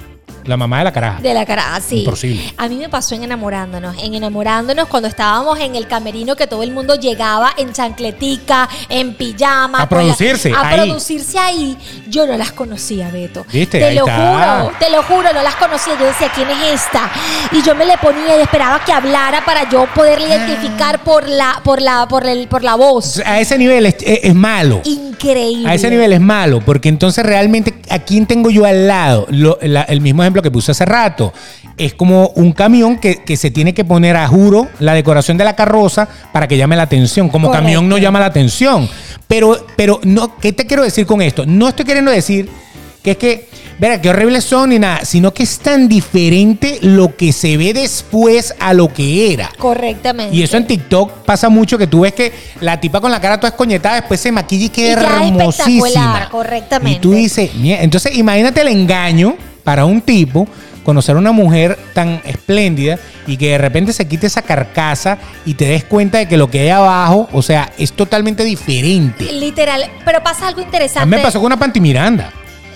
[0.49, 1.21] La mamá de la caraja.
[1.21, 1.99] De la cara, ah, sí.
[1.99, 2.53] Imposible.
[2.57, 3.95] A mí me pasó en enamorándonos.
[4.01, 9.13] En enamorándonos, cuando estábamos en el camerino, que todo el mundo llegaba en chancletica, en
[9.13, 9.77] pijama.
[9.77, 10.77] A la- producirse, a ahí.
[10.79, 11.77] producirse ahí.
[12.07, 13.45] Yo no las conocía, Beto.
[13.51, 13.77] ¿Viste?
[13.79, 14.61] Te Ahí lo está.
[14.63, 15.93] juro, te lo juro, no las conocía.
[15.99, 17.11] Yo decía, ¿quién es esta?
[17.51, 21.61] Y yo me le ponía y esperaba que hablara para yo poderle identificar por la,
[21.63, 23.21] por la, por el, por la voz.
[23.25, 24.81] A ese nivel es, es- es malo.
[24.83, 25.69] Increíble.
[25.69, 29.27] A ese nivel es malo, porque entonces realmente, ¿a quién tengo yo al lado?
[29.29, 31.33] Lo- la- el mismo ejemplo que puse hace rato.
[31.77, 35.43] Es como un camión que, que se tiene que poner a juro la decoración de
[35.45, 37.29] la carroza para que llame la atención.
[37.29, 37.63] Como Correcto.
[37.65, 38.89] camión no llama la atención.
[39.27, 41.45] Pero, pero no, ¿qué te quiero decir con esto?
[41.45, 42.49] No estoy queriendo decir
[43.03, 43.47] que es que,
[43.79, 47.73] verá, qué horribles son ni nada, sino que es tan diferente lo que se ve
[47.73, 49.49] después a lo que era.
[49.57, 50.35] Correctamente.
[50.35, 53.37] Y eso en TikTok pasa mucho que tú ves que la tipa con la cara
[53.39, 55.87] toda escoñetada después se maquilla y queda Y queda hermosísima.
[55.87, 56.97] espectacular, correctamente.
[56.97, 57.77] Y tú dices, "Mie-".
[57.81, 59.37] entonces imagínate el engaño
[59.69, 60.47] para un tipo
[60.83, 62.97] conocer a una mujer tan espléndida
[63.27, 66.49] y que de repente se quite esa carcasa y te des cuenta de que lo
[66.49, 69.31] que hay abajo, o sea, es totalmente diferente.
[69.31, 71.05] Literal, pero pasa algo A interesante.
[71.05, 72.33] mí me pasó con una Panty Miranda.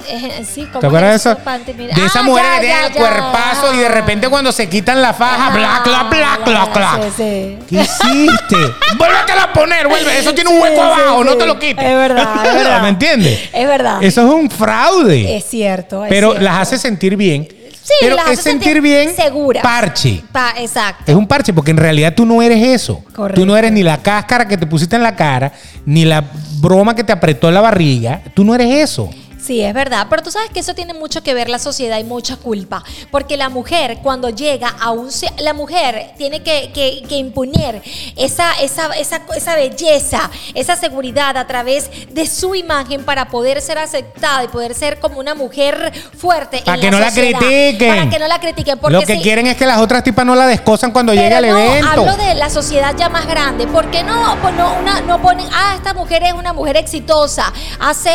[0.54, 1.44] Sí, ¿cómo ¿Te acuerdas de es eso?
[1.44, 1.74] Panty?
[1.74, 3.00] Mira- De esa Ah, mujer ya, que tiene el ya.
[3.00, 7.00] cuerpazo y de repente cuando se quitan la faja, bla, bla, bla, bla, bla, bla.
[7.06, 7.58] Sí, sí.
[7.70, 8.56] ¿Qué hiciste?
[8.98, 10.18] Vuélvetela a poner, vuelve.
[10.20, 11.84] Eso tiene un hueco abajo, no te lo quites.
[11.84, 12.82] Es verdad, es verdad.
[12.82, 13.40] ¿Me entiendes?
[13.54, 14.04] Es verdad.
[14.04, 15.36] Eso es un fraude.
[15.38, 16.04] Es cierto.
[16.06, 16.44] es pero cierto.
[16.44, 17.48] las hace sentir bien.
[17.86, 19.62] Sí, pero es sentir sentir bien seguras.
[19.62, 20.24] parche.
[20.32, 21.04] Pa- exacto.
[21.12, 23.04] Es un parche porque en realidad tú no eres eso.
[23.14, 23.42] Correcto.
[23.42, 25.52] Tú no eres ni la cáscara que te pusiste en la cara,
[25.86, 26.24] ni la
[26.62, 28.22] broma que te apretó en la barriga.
[28.34, 29.10] Tú no eres eso.
[29.44, 32.06] Sí, es verdad, pero tú sabes que eso tiene mucho que ver la sociedad y
[32.06, 32.82] mucha culpa,
[33.12, 35.10] porque la mujer cuando llega a un...
[35.40, 37.82] La mujer tiene que, que, que imponer
[38.16, 43.80] esa, esa, esa, esa belleza, esa seguridad a través de su imagen para poder ser
[43.80, 46.62] aceptada y poder ser como una mujer fuerte.
[46.64, 47.90] Para en que no la critiquen.
[47.90, 48.80] Para que no la critiquen.
[48.80, 51.36] Porque Lo que si- quieren es que las otras tipas no la descosan cuando llegue
[51.36, 51.90] al no, evento.
[51.90, 53.68] hablo de la sociedad ya más grande.
[53.68, 57.52] ¿Por qué no, pues no, una, no ponen, ah, esta mujer es una mujer exitosa,
[57.80, 58.10] hace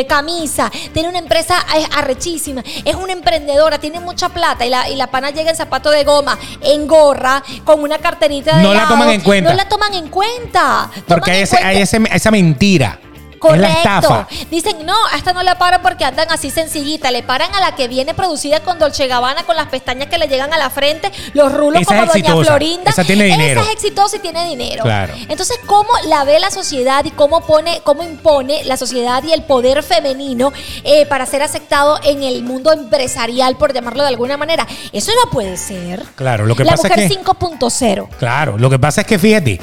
[0.00, 1.54] eh, camisa, tiene una empresa
[1.96, 5.88] arrechísima, es una emprendedora, tiene mucha plata y la, y la pana llega en zapato
[5.90, 9.50] de goma, en gorra, con una carterita de No la toman en cuenta.
[9.50, 10.90] No la toman en cuenta.
[11.06, 12.98] Porque Toman hay, ese- cuenta- hay ese- esa mentira.
[13.40, 13.66] Correcto.
[13.66, 14.28] Es la estafa.
[14.50, 17.10] Dicen, no, a esta no la paran porque andan así sencillita.
[17.10, 20.28] Le paran a la que viene producida con Dolce Gabbana, con las pestañas que le
[20.28, 22.44] llegan a la frente, los rulos Esa como es Doña.
[22.44, 22.90] Florinda.
[22.90, 23.60] Esa tiene dinero.
[23.62, 24.82] Esa es exitosa y tiene dinero.
[24.84, 25.14] Claro.
[25.28, 29.42] Entonces, ¿cómo la ve la sociedad y cómo pone, cómo impone la sociedad y el
[29.44, 30.52] poder femenino
[30.84, 34.66] eh, para ser aceptado en el mundo empresarial, por llamarlo de alguna manera?
[34.92, 36.04] Eso no puede ser.
[36.14, 38.08] Claro, lo que la pasa es mujer que- 5.0.
[38.18, 39.60] Claro, lo que pasa es que fíjate,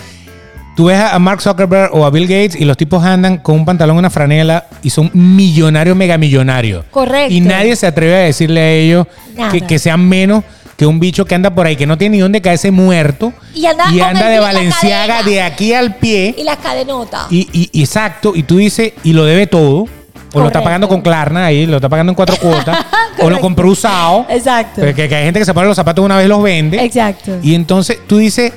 [0.77, 3.65] Tú ves a Mark Zuckerberg o a Bill Gates y los tipos andan con un
[3.65, 6.85] pantalón, una franela y son millonarios, megamillonarios.
[6.91, 7.33] Correcto.
[7.33, 9.07] Y nadie se atreve a decirle a ellos
[9.51, 10.43] que, que sean menos
[10.77, 13.33] que un bicho que anda por ahí, que no tiene ni dónde caerse muerto.
[13.55, 16.35] Y anda de Valenciaga de aquí al pie.
[16.37, 17.25] Y las cadenotas.
[17.31, 19.87] Y, y- y exacto, y tú dices, y lo debe todo.
[20.33, 22.77] O lo está pagando con Klarna ahí, lo está pagando en cuatro cuotas.
[23.19, 24.27] o lo compró usado.
[24.29, 24.81] Exacto.
[24.81, 26.83] Porque que hay gente que se pone los zapatos una vez y los vende.
[26.83, 27.39] Exacto.
[27.41, 28.53] Y entonces tú dices,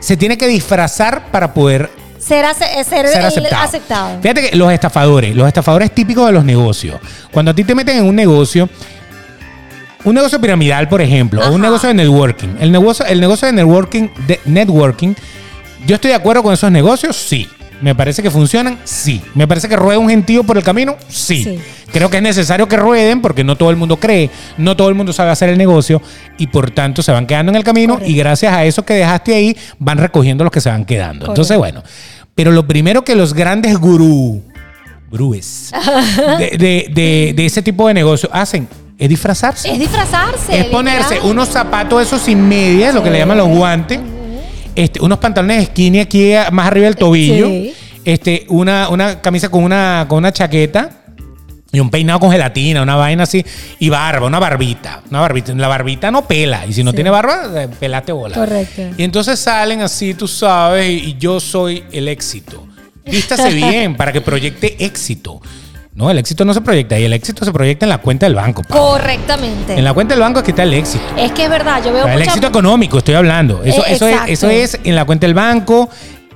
[0.00, 3.62] se tiene que disfrazar para poder ser, ace- ser, ser el- aceptado.
[3.64, 4.20] aceptado.
[4.20, 6.98] Fíjate que los estafadores, los estafadores típicos de los negocios.
[7.30, 8.68] Cuando a ti te meten en un negocio,
[10.04, 12.56] un negocio piramidal, por ejemplo, o un negocio de networking.
[12.60, 15.14] El negocio, el negocio de networking, de networking,
[15.86, 17.48] yo estoy de acuerdo con esos negocios, sí.
[17.82, 19.22] Me parece que funcionan, sí.
[19.34, 21.44] Me parece que rueda un gentío por el camino, sí.
[21.44, 21.58] Sí.
[21.92, 24.94] Creo que es necesario que rueden porque no todo el mundo cree, no todo el
[24.94, 26.00] mundo sabe hacer el negocio
[26.38, 28.12] y por tanto se van quedando en el camino Correcto.
[28.12, 31.26] y gracias a eso que dejaste ahí van recogiendo los que se van quedando.
[31.26, 31.82] Entonces, bueno,
[32.34, 34.42] pero lo primero que los grandes gurú,
[35.10, 35.72] gurúes
[36.38, 38.68] de, de- de- de ese tipo de negocio hacen
[38.98, 39.72] es disfrazarse.
[39.72, 40.60] Es disfrazarse.
[40.60, 41.30] Es ponerse literal.
[41.32, 43.98] unos zapatos esos sin medias, lo que le llaman los guantes,
[44.74, 47.72] este, unos pantalones skinny aquí a- más arriba del tobillo, Sí.
[48.04, 50.96] este, una, una camisa con una, con una chaqueta.
[51.72, 53.44] Y un peinado con gelatina, una vaina así.
[53.78, 55.02] Y barba, una barbita.
[55.08, 55.54] Una barbita.
[55.54, 56.66] La barbita no pela.
[56.66, 56.96] Y si no Sí.
[56.96, 58.34] tiene barba, eh, pelate bola.
[58.34, 58.82] Correcto.
[58.98, 62.66] Y entonces salen así, tú sabes, y, y yo soy el éxito.
[63.06, 65.40] Vístase bien para que proyecte éxito.
[65.92, 67.04] No, el éxito no se proyecta ahí.
[67.04, 68.62] El éxito se proyecta en la cuenta del banco.
[68.62, 68.76] pa.
[68.76, 69.74] Correctamente.
[69.76, 71.02] En la cuenta del banco es que está el éxito.
[71.16, 73.62] Es que es verdad, yo veo el mucha- éxito económico, estoy hablando.
[73.64, 74.32] Eso, Eh, eso, es, exacto.
[74.32, 75.90] eso es en la cuenta del banco.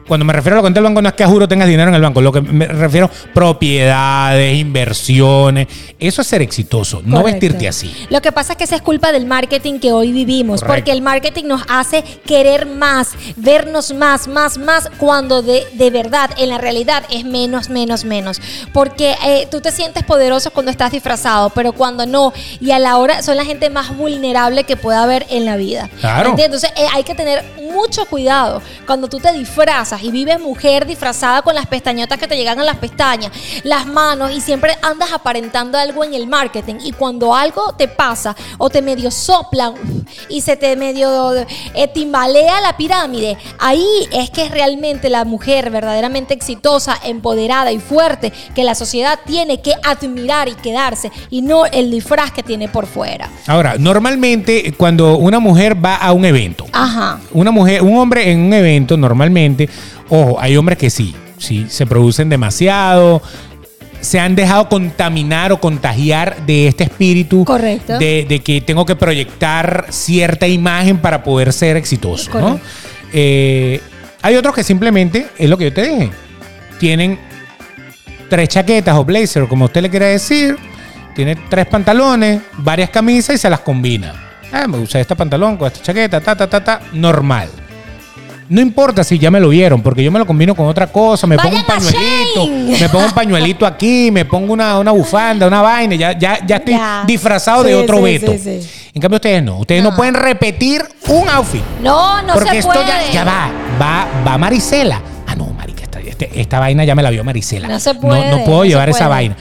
[0.07, 1.95] Cuando me refiero a la cuenta del banco, no es que juro tengas dinero en
[1.95, 2.21] el banco.
[2.21, 5.69] Lo que me refiero, propiedades, inversiones.
[5.99, 7.95] Eso es ser exitoso, no vestirte así.
[8.11, 10.75] Lo que pasa es que esa es culpa del marketing que hoy vivimos, Correcto.
[10.77, 16.31] porque el marketing nos hace querer más, vernos más, más, más, cuando de, de verdad,
[16.37, 18.41] en la realidad, es menos, menos, menos.
[18.73, 22.99] Porque eh, tú te sientes poderoso cuando estás disfrazado, pero cuando no, y a la
[22.99, 25.89] hora son la gente más vulnerable que pueda haber en la vida.
[26.01, 26.31] Claro.
[26.31, 26.65] ¿Entiendes?
[26.65, 31.43] Entonces eh, hay que tener mucho cuidado cuando tú te disfrazas y vives mujer disfrazada
[31.43, 33.31] con las pestañotas que te llegan a las pestañas,
[33.63, 38.37] las manos y siempre andas aparentando algo en el marketing y cuando algo te pasa
[38.59, 39.75] o te medio soplan
[40.29, 45.71] y se te medio eh, timbalea la pirámide, ahí es que es realmente la mujer
[45.71, 51.67] verdaderamente exitosa, empoderada y fuerte que la sociedad tiene que admirar y quedarse y no
[51.67, 53.29] el disfraz que tiene por fuera.
[53.47, 57.21] Ahora, normalmente cuando una mujer va a un evento, Ajá.
[57.33, 59.69] una mujer, un hombre en un evento, normalmente,
[60.09, 63.23] ojo, hay hombres que sí, sí, se producen demasiado,
[64.01, 67.99] se han dejado contaminar o contagiar de este espíritu Correcto.
[67.99, 72.61] De, de que tengo que proyectar cierta imagen para poder ser exitoso, ¿no?
[73.13, 73.81] Eh,
[74.21, 76.11] hay otros que simplemente, es lo que yo te dije,
[76.79, 77.19] tienen
[78.29, 80.57] tres chaquetas o blazer, como usted le quiera decir,
[81.15, 84.13] tiene tres pantalones, varias camisas y se las combina.
[84.53, 87.49] Ah, me gusta este pantalón con esta chaqueta, ta, ta, ta, ta, normal.
[88.49, 91.27] No importa si ya me lo vieron, porque yo me lo combino con otra cosa,
[91.27, 92.47] me pongo un pañuelito,
[92.81, 96.57] me pongo un pañuelito aquí, me pongo una, una bufanda, una vaina, ya, ya, ya
[96.57, 97.05] estoy Ya.
[97.07, 98.33] disfrazado de otro sí, veto.
[98.33, 98.61] sí.
[98.95, 99.97] En cambio, ustedes no, ustedes no, No.
[99.97, 101.63] pueden repetir un outfit.
[101.83, 102.87] No, no porque se esto puede.
[102.87, 105.01] ya, ya va, va, va Marisela.
[105.27, 107.67] Ah, no, marica, esta, este- esta vaina ya me la vio Marisela.
[107.67, 109.37] No se puede, No, no puedo no llevar esa vaina.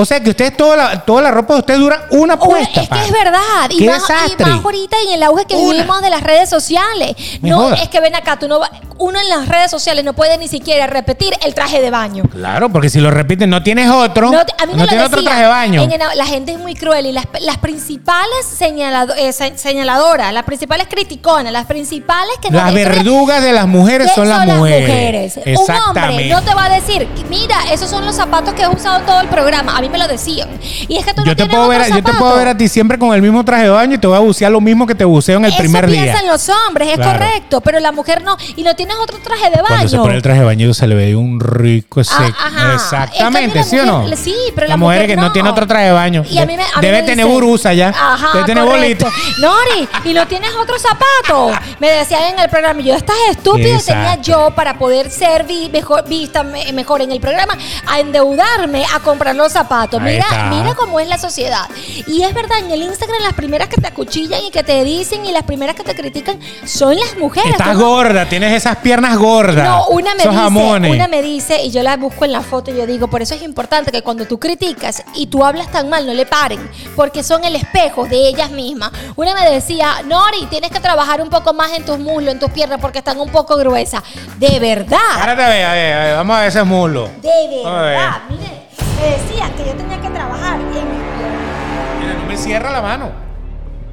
[0.00, 2.82] O sea que ustedes, toda la, toda la ropa de ustedes dura una puesta.
[2.82, 3.68] es que es verdad.
[3.70, 5.72] Y ¡Qué más, y más ahorita en el auge que Una.
[5.72, 7.16] vivimos de las redes sociales.
[7.42, 7.74] Me no, joda.
[7.74, 10.48] es que ven acá, tú no va- uno en las redes sociales no puede ni
[10.48, 12.24] siquiera repetir el traje de baño.
[12.24, 14.30] Claro, porque si lo repiten, no tienes otro.
[14.30, 15.82] No, a mí no lo tienes otro traje de baño.
[15.82, 18.28] En el- la gente es muy cruel y las, las principales
[18.58, 23.66] señalado- eh, se- señaladoras, las principales criticonas, las principales que no Las verdugas de las
[23.66, 25.36] mujeres son las mujeres.
[25.36, 26.28] Un hombre Exactamente.
[26.28, 29.28] no te va a decir, mira, esos son los zapatos que he usado todo el
[29.28, 29.76] programa.
[29.76, 30.48] A mí me lo decían.
[30.88, 32.56] Y es que tú no yo, te tienes puedo ver, yo te puedo ver a
[32.56, 34.86] ti siempre con el mismo traje de baño y te voy a bucear lo mismo
[34.86, 36.02] que te buceo en el Eso primer día.
[36.02, 37.12] piensan los hombres, es Claro.
[37.18, 38.36] correcto, pero la mujer no.
[38.56, 39.66] Y no tienes otro traje de baño.
[39.68, 42.12] Cuando se pone el traje de baño se le ve un rico ese.
[42.16, 42.74] Ah, ajá.
[42.74, 44.04] Exactamente, ¿sí o no?
[44.16, 45.22] sí, pero la mujer mujer que no.
[45.22, 45.32] no.
[45.32, 46.24] tiene otro traje de baño.
[46.28, 47.88] Y a mí me, a mí Debe me tener dicen, burusa ya.
[47.90, 49.06] Ajá, Debe tener correcto.
[49.06, 49.40] bolita.
[49.40, 51.50] Nori, y no tienes otro zapato.
[51.80, 55.68] Me decían en el programa, yo estás estúpido y tenía yo para poder ser vi-
[55.70, 60.00] mejor, vista me- mejor en el programa, a endeudarme a comprar los zapatos.
[60.00, 60.44] Ahí Mira, está.
[60.46, 61.66] mira cómo es la sociedad.
[62.06, 65.24] Y es verdad, en el Instagram las primeras que te acuchillan y que te dicen
[65.26, 67.50] y las primeras que te critican son las mujeres.
[67.52, 69.64] Estás gorda, tienes esas piernas gordas.
[69.68, 70.94] No, una me esos dice, jamones.
[70.94, 73.34] una me dice, y yo la busco en la foto y yo digo, por eso
[73.34, 76.58] es importante que cuando tú criticas y tú hablas tan mal, no le paren,
[76.96, 78.90] porque son el espejo de ellas mismas.
[79.16, 82.50] Una me decía, Nori, tienes que trabajar un poco más en tus muslos, en tus
[82.50, 84.02] piernas, porque están un poco gruesas.
[84.38, 87.08] De verdad, Párate a ver, a ver, a ver, vamos a ver ese muslo.
[87.22, 88.66] de verdad, mire,
[89.00, 92.00] me decía que yo tenía que trabajar en mis piernas.
[92.00, 93.27] Mira, no me cierra la mano.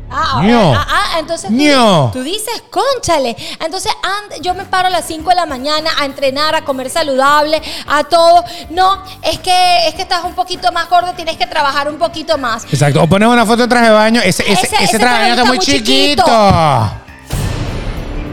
[0.10, 0.74] Ah, Ño.
[0.74, 1.49] ah, ah, entonces
[2.14, 3.36] tú, dices, conchale.
[3.60, 6.89] Entonces and- yo me paro a las 5 de la mañana a entrenar, a comer
[6.89, 8.43] saludable, a todo.
[8.70, 12.38] No, es que, es que estás un poquito más gordo, tienes que trabajar un poquito
[12.38, 12.66] más.
[12.66, 13.01] Exacto.
[13.01, 14.22] O ponemos una foto de traje de baño.
[14.24, 16.24] Ese, ese, Ese- ese, ese traje de baño está muy chiquito.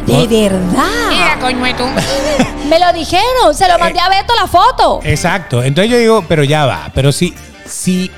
[0.07, 1.09] De verdad.
[1.09, 1.85] Mira, coño, tú.
[2.68, 5.01] Me lo dijeron, se lo mandé a Beto la foto.
[5.05, 5.62] Exacto.
[5.62, 6.91] Entonces yo digo, pero ya va.
[6.95, 7.35] Pero si,
[7.66, 8.11] si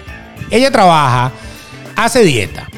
[0.51, 1.31] ella trabaja,
[1.97, 2.69] hace dieta,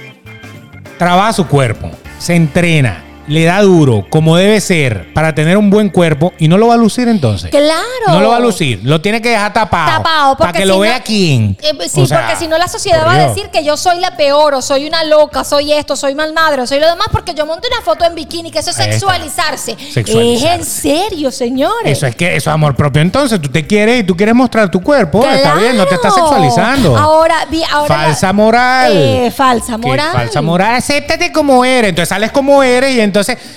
[0.98, 5.88] trabaja su cuerpo, se entrena, le da duro, como debe ser, para tener un buen
[5.88, 7.50] cuerpo, y no lo va a lucir entonces.
[7.50, 7.82] Claro.
[8.08, 10.02] No lo va a lucir, lo tiene que dejar tapado.
[10.02, 11.56] Tapado, Para que si lo no- vea quién.
[11.62, 13.98] Eh, sí, O sea, porque si no la sociedad va a decir que yo soy
[14.00, 17.34] la peor o soy una loca, soy esto, soy mal madre, soy lo demás porque
[17.34, 19.76] yo monto una foto en bikini, que eso es sexualizarse.
[19.92, 20.54] Sexualizarse.
[20.54, 21.92] Es en serio, señores.
[21.98, 23.02] Eso es que eso es amor propio.
[23.02, 25.26] Entonces tú te quieres y tú quieres mostrar tu cuerpo.
[25.26, 26.96] Está bien, no te estás sexualizando.
[26.96, 28.92] Ahora, vi- ahora falsa moral.
[28.94, 30.12] Eh, falsa Que moral.
[30.12, 30.74] falsa moral.
[30.76, 31.90] Acéptate como eres.
[31.90, 33.15] Entonces sales como eres y entonces,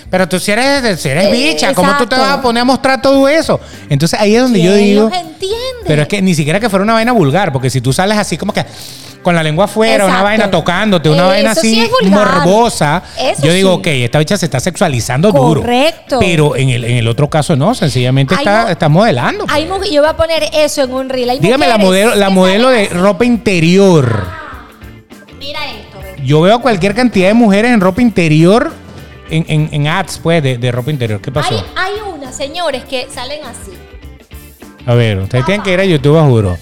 [0.09, 2.65] pero tú si eres, si eres Eh, bicha, ¿cómo tú te vas a poner a
[2.65, 3.59] mostrar todo eso?
[3.89, 5.11] Entonces ahí es donde yo ¿Quién digo.
[5.87, 8.37] Pero es que ni siquiera que fuera una vaina vulgar, porque si tú sales así
[8.37, 8.63] como que
[9.23, 13.51] con la lengua afuera, una vaina tocándote, una Eso vaina sí así morbosa, Eso yo
[13.53, 13.79] digo, sí.
[13.79, 15.59] ok, esta bicha se está sexualizando duro.
[15.61, 16.19] Correcto.
[16.19, 19.45] Pero en el, en el otro caso no, sencillamente Hay está, está modelando.
[19.49, 21.29] Hay muj- yo voy a poner eso en un reel.
[21.31, 24.25] Hay Dígame la modelo, la modelo de ropa interior.
[25.37, 25.99] Mira esto.
[26.23, 28.71] Yo veo a cualquier cantidad de mujeres en ropa interior,
[29.29, 31.19] en, en, en ads, pues, de, de ropa interior.
[31.21, 31.55] ¿Qué pasó?
[31.75, 33.73] Hay, hay unas, señores, que salen así.
[34.85, 36.57] A ver, ustedes tienen que ir a YouTube, a juro.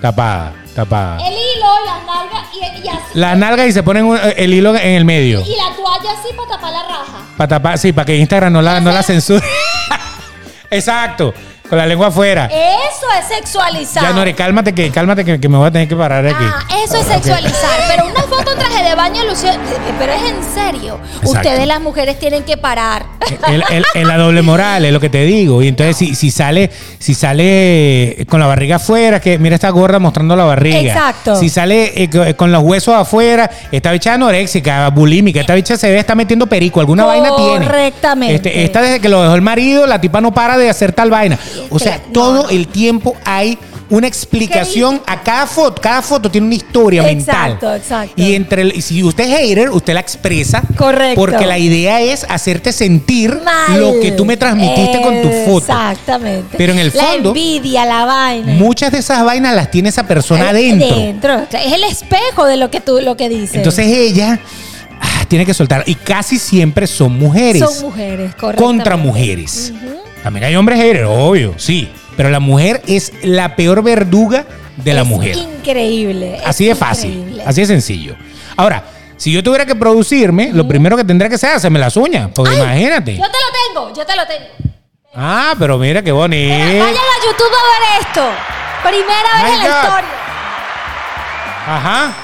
[0.00, 1.16] Tapada, tapada.
[1.26, 3.00] El hilo, las nalgas y, y así.
[3.14, 5.40] La nalga y se ponen un- el hilo en el medio.
[5.40, 7.18] Y la toalla así para tapar la raja.
[7.36, 9.44] Para tapar, sí, para que Instagram no la, no la censure.
[10.70, 11.32] Exacto,
[11.68, 12.46] con la lengua afuera.
[12.46, 14.02] Eso es sexualizar.
[14.02, 16.44] Ya, Nore, cálmate que, cálmate que, que me voy a tener que parar aquí.
[16.44, 17.80] Ah, eso es sexualizar.
[17.88, 19.50] Pero una foto en traje de baño, Lucio,
[19.98, 20.98] pero es en serio.
[21.24, 23.06] Ustedes las mujeres tienen que parar.
[23.48, 26.70] El- en la doble moral es lo que te digo y entonces si, si sale
[26.98, 31.34] si sale con la barriga afuera que mira esta gorda mostrando la barriga Exacto.
[31.36, 35.90] si sale eh, co- con los huesos afuera esta bicha anoréxica bulímica esta bicha se
[35.90, 38.34] ve está metiendo perico alguna vaina tiene Correctamente.
[38.36, 41.10] Este, esta desde que lo dejó el marido la tipa no para de hacer tal
[41.10, 41.36] vaina
[41.70, 43.58] o sea todo el tiempo hay
[43.88, 48.12] una explicación a cada foto cada foto tiene una historia Exacto, mental exacto.
[48.16, 51.14] y entre el- si usted es hater usted la expresa Correcto.
[51.20, 53.80] porque la idea es hacerte sentir Mal.
[53.80, 55.58] lo que tú me transmitiste con tu foto.
[55.72, 56.56] Exactamente.
[56.58, 58.52] Pero en el fondo- La envidia, la vaina.
[58.54, 60.96] Muchas de esas vainas las tiene esa persona adentro.
[60.96, 61.34] Dentro.
[61.52, 63.54] Es el espejo de lo que tú lo que dices.
[63.54, 64.40] Entonces ella
[65.00, 65.84] ah, tiene que soltar.
[65.86, 67.62] Y casi siempre son mujeres.
[67.62, 68.64] son mujeres, correcto.
[68.64, 69.72] contra mujeres.
[70.22, 71.88] También hay hombres haters, obvio, sí.
[72.16, 74.44] Pero la mujer es la peor verduga
[74.76, 75.36] de la mujer.
[75.36, 76.36] Increíble.
[76.36, 77.42] es Así de fácil, increíble.
[77.46, 78.16] así de sencillo.
[78.56, 78.82] Ahora,
[79.16, 82.30] si yo tuviera que producirme, lo primero que tendría que hacer es hacerme las uñas.
[82.34, 83.16] Porque Ay, imagínate.
[83.16, 84.46] Yo te lo tengo, yo te lo tengo.
[85.14, 86.52] Ah, pero mira qué bonito.
[86.54, 88.28] Vayan a YouTube a ver esto.
[88.82, 90.10] Primera vez en la historia.
[91.66, 92.14] Ajá.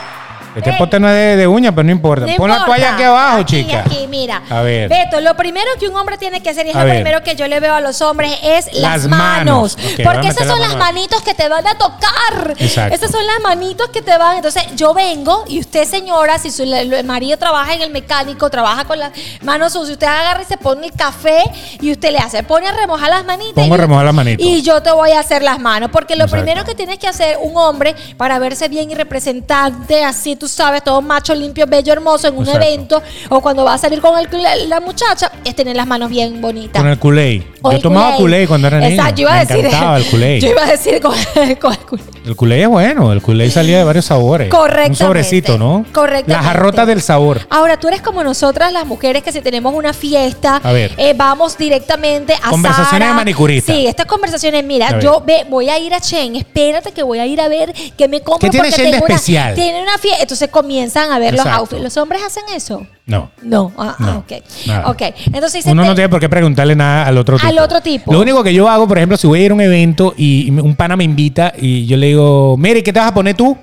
[0.56, 0.76] Este Ey.
[0.78, 2.26] pote no es de, de uña, pero no importa.
[2.26, 3.84] No Pon la toalla aquí abajo, Aquí, chica.
[3.86, 4.42] Aquí, mira.
[4.50, 4.88] A ver.
[4.88, 6.96] Beto, lo primero que un hombre tiene que hacer, y es A lo ver.
[6.96, 9.76] primero que yo le veo a los hombres, es las, Las manos.
[10.04, 12.54] Porque esas la son las manitos que te van a tocar.
[12.58, 12.94] Exacto.
[12.94, 14.36] Esas son las manitos que te van.
[14.36, 18.84] Entonces, yo vengo y usted, señora, si su el marido trabaja en el mecánico, trabaja
[18.84, 21.38] con las manos sucias, usted agarra y se pone el café
[21.80, 23.54] y usted le hace, pone a remojar las manitas.
[23.54, 24.46] Pongo y- a remojar las manitos.
[24.46, 25.90] Y yo te voy a hacer las manos.
[25.92, 26.44] Porque lo Exacto.
[26.44, 30.82] primero que tienes que hacer un hombre para verse bien y representante, así tú sabes,
[30.82, 32.66] todo macho, limpio, bello, hermoso en un Exacto.
[32.66, 36.10] evento o cuando va a salir con el- la, la muchacha, es tener las manos
[36.10, 36.82] bien bonitas.
[36.82, 37.46] Con el culé.
[37.62, 38.48] Yo tomaba culé.
[38.48, 38.90] cuando era niño.
[38.90, 39.64] Exacto, yo iba Me a decir.
[39.66, 40.40] el culé.
[40.40, 41.14] Yo iba a decir con,
[41.60, 42.02] con el culé.
[42.26, 43.12] El culé es bueno.
[43.12, 44.48] El culé salía de varios sabores.
[44.48, 44.90] Correctamente.
[45.04, 45.84] Un sobrecito, ¿no?
[45.92, 46.32] Correctamente.
[46.32, 47.40] La jarrota del sabor.
[47.50, 50.92] Ahora, tú eres como nosotras las mujeres que si tenemos una fiesta, A ver.
[50.96, 53.72] eh, vamos directamente a Conversaciones de manicurista.
[53.72, 57.26] Sí, estas conversaciones, mira, yo ve, voy a ir a Chen, espérate que voy a
[57.26, 59.54] ir a ver qué me compro ¿Qué tiene de tengo una- especial?
[59.54, 61.82] tiene una fiesta, entonces comienzan a ver los outfits.
[61.82, 62.86] ¿Los hombres hacen eso?
[63.06, 63.30] No.
[63.42, 64.32] No, ah, ah, No, ok.
[64.66, 64.90] nada.
[64.90, 67.48] Ok, entonces dice, Uno no te- tiene por qué preguntarle nada al otro tipo.
[67.48, 68.12] Al otro tipo.
[68.12, 70.50] Lo único que yo hago, por ejemplo, si voy a ir a un evento y
[70.50, 73.56] un pana me invita y yo le digo, mire, ¿qué te vas a poner tú?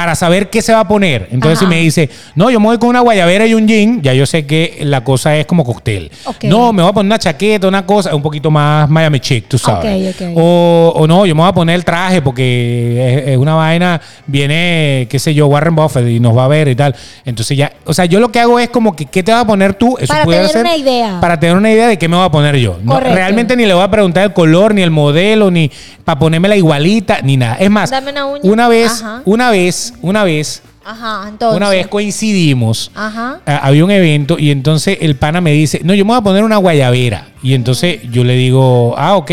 [0.00, 1.28] Para saber qué se va a poner.
[1.30, 1.66] Entonces, Ajá.
[1.66, 4.24] si me dice, no, yo me voy con una guayabera y un jean, ya yo
[4.24, 6.10] sé que la cosa es como cóctel.
[6.44, 9.58] No, me voy a poner una chaqueta, una cosa, un poquito más Miami chic, tú
[9.58, 10.16] sabes.
[10.34, 14.00] O, o no, yo me voy a poner el traje porque es, es una vaina,
[14.26, 16.94] viene, qué sé yo, Warren Buffett y nos va a ver y tal.
[17.26, 19.46] Entonces ya, o sea, yo lo que hago es como que, ¿qué te vas a
[19.46, 19.98] poner tú?
[20.00, 21.20] Eso Para tener ser una idea.
[21.20, 22.78] Para tener una idea de qué me voy a poner yo.
[22.82, 25.70] No, realmente ni le voy a preguntar el color, ni el modelo, ni
[26.06, 27.56] para ponérmela igualita, ni nada.
[27.56, 28.68] Es más, Dame una uña.
[28.70, 29.22] vez, Ajá.
[29.26, 31.56] una vez, una vez, Ajá, entonces.
[31.56, 32.90] una vez coincidimos.
[32.94, 33.40] Ajá.
[33.46, 36.44] Había un evento y entonces el pana me dice, no, yo me voy a poner
[36.44, 37.28] una guayabera.
[37.42, 39.30] Y entonces yo le digo, ah, ok.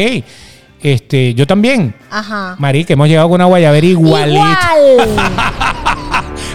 [0.82, 1.96] Este, yo también.
[2.10, 2.56] Ajá.
[2.60, 4.60] Mari, que hemos llegado con una guayabera igualita.
[5.02, 5.10] Igual.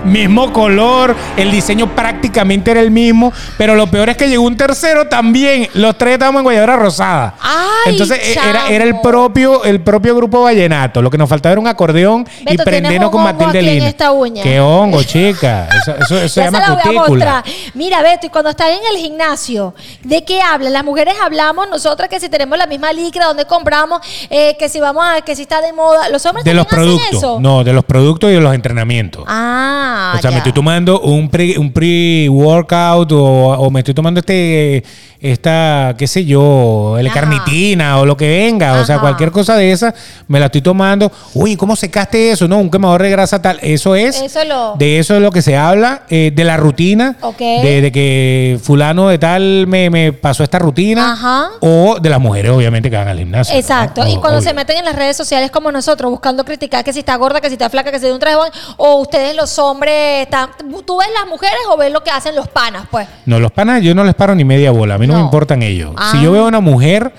[0.04, 4.56] Mismo color, el diseño prácticamente era el mismo, pero lo peor es que llegó un
[4.56, 5.68] tercero también.
[5.74, 7.34] Los tres estábamos en guayabera rosada.
[7.40, 11.00] Ay, Entonces eh, era, era el propio, el propio grupo vallenato.
[11.02, 13.88] Lo que nos faltaba era un acordeón y prendernos con Matilde Lina.
[13.88, 14.42] esta uña.
[14.42, 15.68] Qué hongo, chica.
[15.80, 17.34] Eso, eso- eso se llama se la voy a cutícula.
[17.36, 17.44] mostrar.
[17.74, 20.72] Mira, Beto, y cuando están en el gimnasio, ¿de qué hablan?
[20.72, 24.00] Las mujeres hablamos, nosotras que si tenemos la misma licra, donde compramos,
[24.30, 26.08] eh, que si vamos a, que si está de moda.
[26.08, 27.18] Los hombres De los también hacen productos.
[27.30, 27.40] eso.
[27.40, 29.24] No, de los productos y de los entrenamientos.
[29.28, 30.30] Ah, O sea, ya.
[30.30, 34.82] me estoy tomando un pre, un pre-workout o, o me estoy tomando este,
[35.22, 37.20] esta, qué sé yo, el Ajá.
[37.20, 38.80] carnitina o lo que venga.
[38.80, 39.94] O sea, cualquier cosa de esa,
[40.28, 41.10] me la estoy tomando.
[41.34, 42.48] Uy, ¿cómo secaste eso?
[42.48, 43.58] No, un quemador de grasa tal.
[43.62, 44.20] Eso es.
[44.20, 47.16] Eso lo- De eso es lo que se habla, eh, de la rutina.
[47.20, 47.38] Ok.
[47.38, 51.12] De, de que fulano de tal me, me pasó esta rutina.
[51.12, 51.48] Ajá.
[51.60, 53.54] O de las mujeres, obviamente, que van al gimnasio.
[53.56, 54.02] Exacto.
[54.04, 54.10] ¿no?
[54.10, 54.48] y cuando Obvio.
[54.48, 57.46] se meten en las redes sociales como nosotros, buscando criticar que si está gorda, que
[57.48, 58.36] si está flaca, que si de un traje,
[58.76, 60.50] o ustedes los hombres, están,
[60.84, 62.86] ¿tú ves las mujeres o ves lo que hacen los panas?
[62.90, 63.06] Pues.
[63.26, 64.94] No, los panas yo no les paro ni media bola.
[64.94, 65.92] A mí no, me importan ellos.
[65.96, 66.10] Ah.
[66.12, 67.12] Si yo veo a una mujer,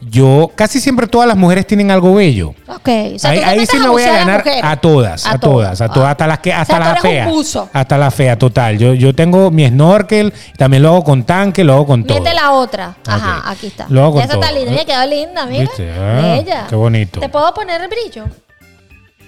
[0.00, 2.54] yo casi siempre todas las mujeres tienen algo bello.
[2.68, 2.88] Ok.
[3.14, 6.26] O sea, ahí sí me voy a ganar a todas, a, todas, a todas, hasta
[6.26, 7.58] las que, hasta O sea, las feas.
[7.72, 8.78] Hasta la fea, total.
[8.78, 12.18] Yo, yo tengo mi snorkel, también lo hago con tanque, lo hago con todo.
[12.18, 12.94] Mete la otra.
[13.06, 13.86] Ajá, aquí está.
[13.88, 14.58] Lo hago con esa está todo.
[14.58, 15.62] linda, me quedó linda, mira.
[15.62, 15.92] ¿Viste?
[15.92, 16.66] Ah, Bella.
[16.68, 17.20] qué bonito.
[17.20, 18.24] ¿Te puedo poner el brillo?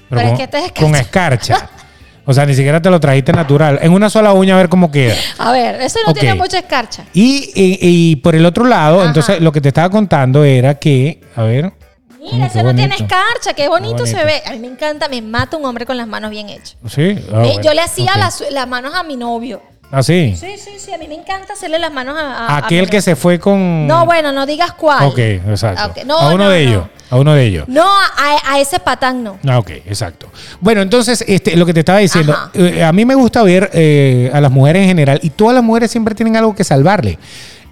[0.09, 1.69] Pero Pero es que este es con escarcha.
[2.27, 3.79] O sea, ni siquiera te lo trajiste natural.
[3.83, 5.15] En una sola uña a ver cómo queda.
[5.39, 7.05] A ver, eso no tiene mucha escarcha.
[7.13, 9.09] Y, y- y por el otro lado, Ajá.
[9.09, 11.73] entonces lo que te estaba contando era que, a ver.
[12.21, 14.07] Mira, ese qué no tiene escarcha, qué bonito, bonito.
[14.19, 14.43] se ve.
[14.47, 16.77] A mí me encanta, me mata un hombre con las manos bien hechas.
[16.89, 17.17] Sí.
[17.33, 19.63] ah, Eh, bueno, Yo le hacía las, las manos a mi novio.
[19.91, 20.37] Ah, sí.
[20.39, 23.41] Sí, sí, sí, a mí me encanta hacerle las manos a, Aquel que se fue
[23.41, 23.87] con.
[23.89, 25.07] No, bueno, no digas cuál.
[25.07, 26.03] Ok, exacto.
[26.07, 26.71] No, a uno no, de no.
[26.71, 26.85] ellos.
[27.11, 27.69] A uno de ellos.
[27.69, 29.39] No, a, a ese patán no.
[29.47, 30.31] Ah, ok, exacto.
[30.61, 34.31] Bueno, entonces, este, lo que te estaba diciendo, eh, a mí me gusta ver eh,
[34.33, 37.19] a las mujeres en general, y todas las mujeres siempre tienen algo que salvarle.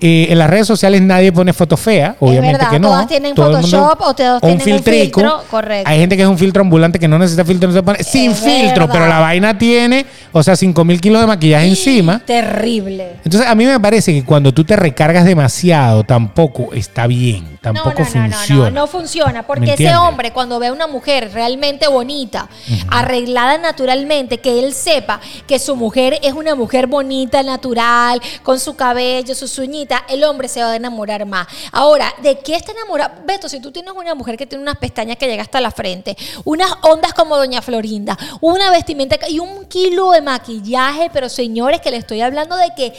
[0.01, 2.89] Eh, en las redes sociales nadie pone foto fea, obviamente verdad, que no.
[2.89, 5.91] todas tienen Todo Photoshop o todos tienen un filtro, correcto.
[5.91, 8.31] Hay gente que es un filtro ambulante que no necesita filtro, no se pone sin
[8.31, 8.93] Es filtro, verdad.
[8.93, 12.21] pero la vaina tiene, o sea, 5 mil kilos de maquillaje encima.
[12.21, 13.17] Terrible.
[13.25, 17.91] Entonces, a mí me parece que cuando tú te recargas demasiado, tampoco está bien, tampoco
[17.91, 18.47] no, no, no, funciona.
[18.49, 19.33] No, no, no funciona.
[19.33, 22.49] ¿Me Porque ese hombre, cuando ve a una mujer realmente bonita,
[22.89, 28.77] arreglada naturalmente, que él sepa que su mujer es una mujer bonita, natural, con su
[28.77, 31.47] cabello, sus uñitas, el hombre se va a enamorar más.
[31.73, 33.15] Ahora, ¿de qué está enamorado?
[33.25, 36.17] Beto, si tú tienes una mujer que tiene unas pestañas que llega hasta la frente,
[36.45, 41.91] unas ondas como Doña Florinda, una vestimenta y un kilo de maquillaje, pero señores, que
[41.91, 42.95] le estoy hablando de que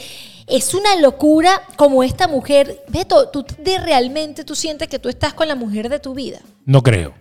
[0.46, 2.82] es una locura como esta mujer.
[2.88, 6.40] Beto, tú de realmente tú sientes que tú estás con la mujer de tu vida.
[6.64, 7.14] No creo.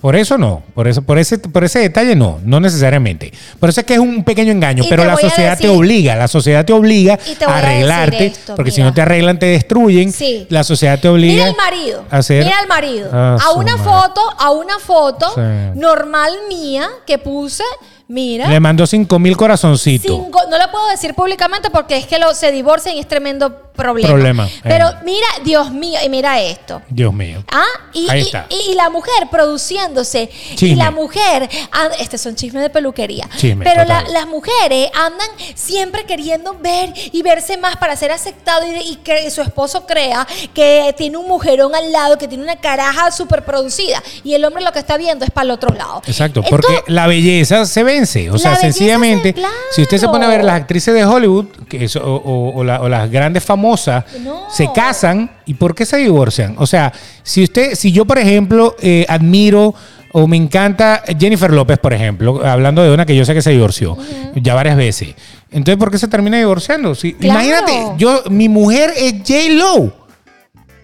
[0.00, 3.32] Por eso no, por eso, por ese, por ese detalle no, no necesariamente.
[3.58, 6.28] Por eso es que es un pequeño engaño, Y pero la sociedad te obliga, la
[6.28, 10.12] sociedad te obliga te a arreglarte, esto, porque si no te arreglan te destruyen.
[10.12, 10.46] Sí.
[10.50, 11.46] La sociedad te obliga.
[11.46, 12.04] Mira al marido.
[12.10, 13.08] a hacer- Mira al marido.
[13.10, 13.90] Ah, a una madre.
[13.90, 15.40] foto, a una foto Sí.
[15.80, 17.64] normal mía que puse,
[18.08, 18.48] mira.
[18.48, 20.10] Le mandó cinco mil corazoncitos.
[20.24, 23.62] Cinco, no lo puedo decir públicamente porque es que lo, se divorcian y es tremendo
[23.76, 24.08] problema.
[24.08, 24.94] Problema, Pero eh.
[25.04, 26.80] mira, Dios mío, y mira esto.
[26.88, 27.44] Dios mío.
[27.52, 28.46] Ah, y, Ahí y- está.
[28.48, 30.30] y- y la mujer produciéndose.
[30.52, 30.76] Y Chisme.
[30.82, 33.28] la mujer, and- este son chismes de peluquería.
[33.36, 38.66] Chisme, pero la- las mujeres andan siempre queriendo ver y verse más para ser aceptado
[38.66, 42.44] y, de- y que su esposo crea que tiene un mujerón al lado, que tiene
[42.44, 44.02] una caraja súper producida.
[44.24, 46.02] Y el hombre lo que está viendo es para el otro lado.
[46.06, 47.82] Exacto, Entonces, porque la belleza se
[48.28, 49.42] O La sea, sencillamente, se-
[49.74, 52.64] si usted se pone a ver las actrices de Hollywood que es- o, o- o
[52.64, 54.42] la- o las grandes famosas, No.
[54.50, 56.54] se casan y ¿por qué se divorcian?
[56.58, 56.92] O sea,
[57.22, 59.74] si usted, si yo, por ejemplo, eh, admiro
[60.12, 63.50] o me encanta Jennifer López, por ejemplo, hablando de una que yo sé que se
[63.50, 63.96] divorció
[64.34, 65.14] ya varias veces.
[65.50, 66.94] Entonces, ¿por qué se termina divorciando?
[66.94, 67.40] Si- Claro.
[67.40, 69.50] Imagínate, yo, mi mujer es J.
[69.50, 69.92] Lo.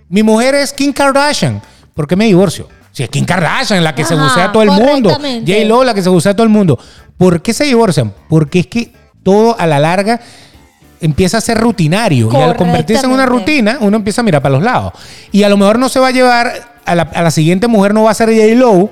[0.09, 1.63] Mi mujer es Kim Kardashian.
[1.95, 2.69] ¿Por qué me divorcio?
[2.93, 5.11] Si es Kim Kardashian, la que se bucea a todo el mundo.
[5.11, 5.65] J.
[5.65, 6.79] Lo, la que se bucea a todo el mundo.
[7.23, 8.13] ¿Por qué se divorcian?
[8.29, 8.93] Porque es que
[9.23, 10.21] todo a la larga
[11.01, 12.29] empieza a ser rutinario.
[12.33, 14.93] Y al convertirse en una rutina, uno empieza a mirar para los lados.
[15.31, 16.53] Y a lo mejor no se va a llevar,
[16.85, 18.57] a la, a la siguiente mujer no va a ser J.
[18.57, 18.91] Lo,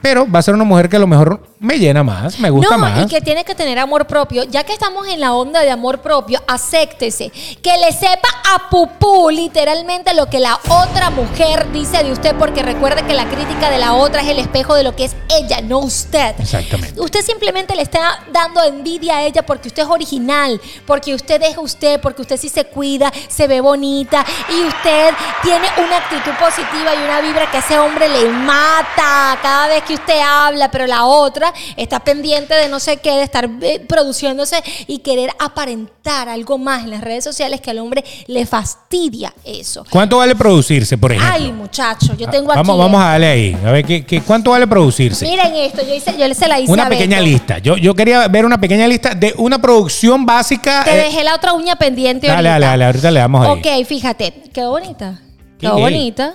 [0.00, 2.76] pero va a ser una mujer que a lo mejor me llena más, me gusta
[2.76, 3.04] no, más.
[3.04, 4.44] y que tiene que tener amor propio.
[4.44, 7.30] Ya que estamos en la onda de amor propio, acéptese.
[7.62, 12.62] Que le sepa a pupú literalmente lo que la otra mujer dice de usted, porque
[12.62, 15.60] recuerde que la crítica de la otra es el espejo de lo que es ella,
[15.62, 16.34] no usted.
[16.38, 17.00] Exactamente.
[17.00, 21.56] Usted simplemente le está dando envidia a ella porque usted es original, porque usted es
[21.56, 26.94] usted, porque usted sí se cuida, se ve bonita y usted tiene una actitud positiva
[26.94, 30.86] y una vibra que a ese hombre le mata cada vez que usted habla, pero
[30.86, 36.28] la otra está pendiente de no sé qué, de estar eh, produciéndose y querer aparentar
[36.28, 39.84] algo más en las redes sociales que al hombre le fastidia eso.
[39.90, 41.32] ¿Cuánto vale producirse, por ejemplo?
[41.34, 42.58] Ay, muchacho, yo tengo aquí.
[42.58, 43.04] vamos, vamos eh.
[43.04, 43.56] a darle ahí.
[43.64, 45.26] A ver, ¿qué, qué, cuánto vale producirse?
[45.26, 47.30] Miren esto, yo, hice, yo se la hice Una a pequeña Beto.
[47.30, 47.58] lista.
[47.58, 50.84] Yo, yo quería ver una pequeña lista de una producción básica.
[50.84, 52.52] Te eh, dejé la otra uña pendiente dale, ahorita.
[52.52, 53.80] dale, dale, ahorita le damos ahí.
[53.80, 55.20] Ok, fíjate, quedó bonita.
[55.58, 56.34] Quedó bonita.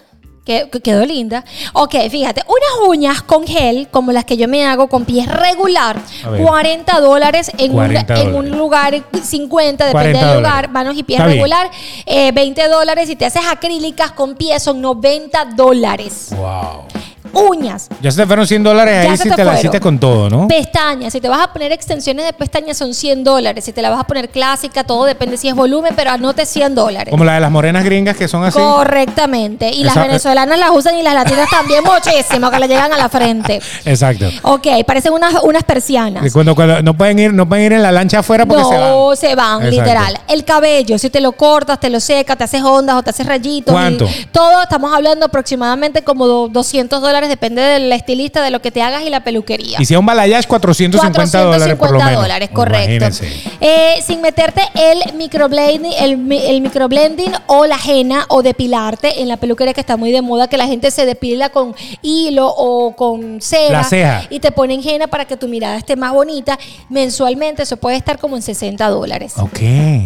[0.49, 1.43] Que- que Quedó linda.
[1.73, 5.97] Ok, fíjate, unas uñas con gel, como las que yo me hago con pies regular,
[6.25, 6.41] A ver.
[6.41, 8.57] 40 dólares en, un, 40 en un dólares.
[8.57, 10.71] lugar, 50, depende 40 del lugar, dólares.
[10.71, 11.69] manos y pies Está regular,
[12.07, 13.07] eh, 20 dólares.
[13.07, 16.29] Si te haces acrílicas con pies, son 90 dólares.
[16.35, 16.85] Wow.
[17.33, 20.29] Uñas, Ya se te fueron 100 dólares ahí si te te la hiciste con todo,
[20.29, 20.47] ¿no?
[20.47, 23.63] Pestañas, si te vas a poner extensiones de pestañas son 100 dólares.
[23.65, 26.75] Si te la vas a poner clásica, todo depende si es volumen, pero anote 100
[26.75, 27.11] dólares.
[27.11, 28.57] Como la de las morenas gringas que son así.
[28.59, 29.69] Correctamente.
[29.71, 33.09] Y las venezolanas las usan y las latinas también muchísimo, que le llegan a la
[33.09, 33.61] frente.
[33.85, 34.25] Exacto.
[34.43, 36.25] Ok, parecen unas, unas persianas.
[36.25, 38.77] Y Cuando, cuando no pueden ir, no pueden ir en la lancha afuera porque se
[38.77, 38.89] van.
[38.89, 39.69] No, se van, Exacto.
[39.81, 40.19] literal.
[40.27, 43.25] El cabello, si te lo cortas, te lo secas, te haces ondas o te haces
[43.25, 43.73] rayitos.
[43.73, 44.05] ¿Cuánto?
[44.05, 48.71] y todo, estamos hablando aproximadamente como do- 200 dólares, depende del estilista, de lo que
[48.71, 49.77] te hagas y la peluquería.
[49.79, 52.21] Y si es un balayage, 450 dólares por lo 450 menos.
[52.21, 53.25] dólares, correcto.
[53.61, 59.37] Eh, sin meterte el microblending, el, el microblending o la henna o depilarte en la
[59.37, 63.41] peluquería que está muy de moda, que la gente se depila con hilo o con
[63.41, 63.79] cera.
[63.79, 64.23] La ceja.
[64.29, 66.57] Y te ponen henna para que tu mirada esté más bonita.
[66.89, 69.33] Mensualmente eso puede estar como en 60 dólares.
[69.37, 69.59] Ok.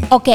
[0.09, 0.29] Ok,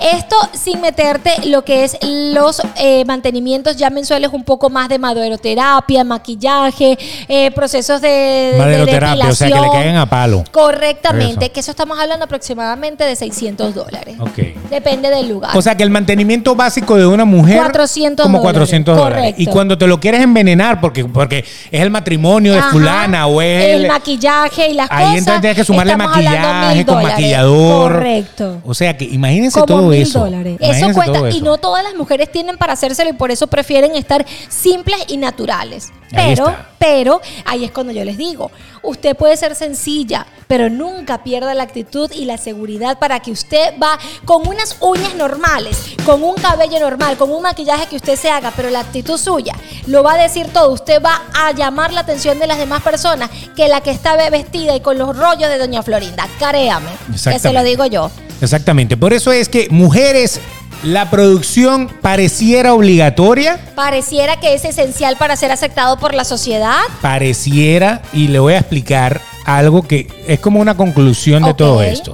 [0.00, 4.98] esto sin meterte lo que es los eh, mantenimientos ya mensuales, un poco más de
[4.98, 6.98] maderoterapia, maquillaje,
[7.28, 10.44] eh, procesos de, de Maderoterapia, o sea, que le caigan a palo.
[10.50, 11.52] Correctamente, Eso.
[11.52, 14.16] que eso estamos hablando aproximadamente de 600 dólares.
[14.20, 14.38] Ok.
[14.70, 15.56] Depende del lugar.
[15.56, 18.54] O sea que el mantenimiento básico de una mujer 400 como dólares.
[18.58, 19.16] 400 dólares.
[19.18, 19.42] Correcto.
[19.42, 21.38] Y cuando te lo quieres envenenar porque, porque
[21.70, 25.18] es el matrimonio de Ajá, fulana o es el, maquillaje y las Ahí cosas.
[25.18, 27.92] entonces tienes que sumarle maquillaje con maquillador.
[27.92, 28.60] Correcto.
[28.64, 30.20] O sea que imagínense Como todo mil eso.
[30.20, 30.56] dólares.
[30.60, 31.44] Eso cuesta todo y eso.
[31.44, 35.92] no todas las mujeres tienen para hacérselo y por eso prefieren estar simples y naturales.
[36.10, 38.50] Pero, pero ahí es cuando yo les digo,
[38.82, 43.74] usted puede ser sencilla, pero nunca pierda la actitud y la seguridad para que usted
[43.82, 48.30] va con unas uñas normales, con un cabello normal, con un maquillaje que usted se
[48.30, 49.54] haga, pero la actitud suya
[49.86, 50.72] lo va a decir todo.
[50.72, 54.76] Usted va a llamar la atención de las demás personas que la que está vestida
[54.76, 56.28] y con los rollos de Doña Florinda.
[56.38, 56.90] Caréame,
[57.24, 58.10] que se lo digo yo.
[58.40, 58.96] Exactamente.
[58.96, 60.40] Por eso es que mujeres,
[60.84, 66.78] la producción pareciera obligatoria, pareciera que es esencial para ser aceptado por la sociedad.
[67.00, 72.12] pareciera, y le voy a explicar algo que es como una conclusión de todo esto.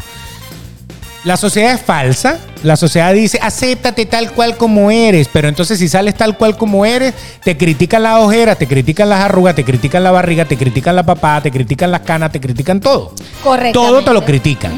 [1.23, 2.39] La sociedad es falsa.
[2.62, 5.29] La sociedad dice, acéptate tal cual como eres.
[5.31, 7.12] Pero entonces si sales tal cual como eres,
[7.45, 11.03] te critican las ojeras, te critican las arrugas, te critican la barriga, te critican la
[11.03, 13.14] papada, te critican las canas, te critican todo.
[13.43, 13.81] Correcto.
[13.81, 14.73] Todo te lo critican.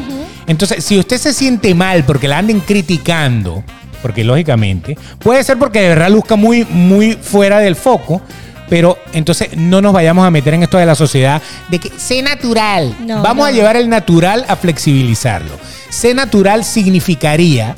[0.48, 3.62] Entonces, si usted se siente mal porque la anden criticando,
[4.02, 8.20] porque lógicamente, puede ser porque de verdad luzca muy, muy fuera del foco,
[8.68, 12.22] pero entonces no nos vayamos a meter en esto de la sociedad de que sé
[12.22, 12.94] natural.
[13.00, 15.52] No, Vamos a llevar el natural a flexibilizarlo.
[15.90, 17.76] Sé natural significaría,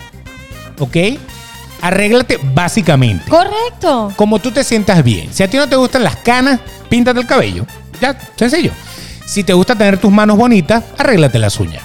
[0.78, 0.96] ¿ok?
[1.80, 3.28] Arréglate básicamente.
[3.28, 4.12] Correcto.
[4.16, 5.32] Como tú te sientas bien.
[5.32, 7.66] Si a ti no te gustan las canas, píntate el cabello.
[8.00, 8.70] Ya, sencillo.
[9.26, 11.82] Si te gusta tener tus manos bonitas, arréglate las uñas.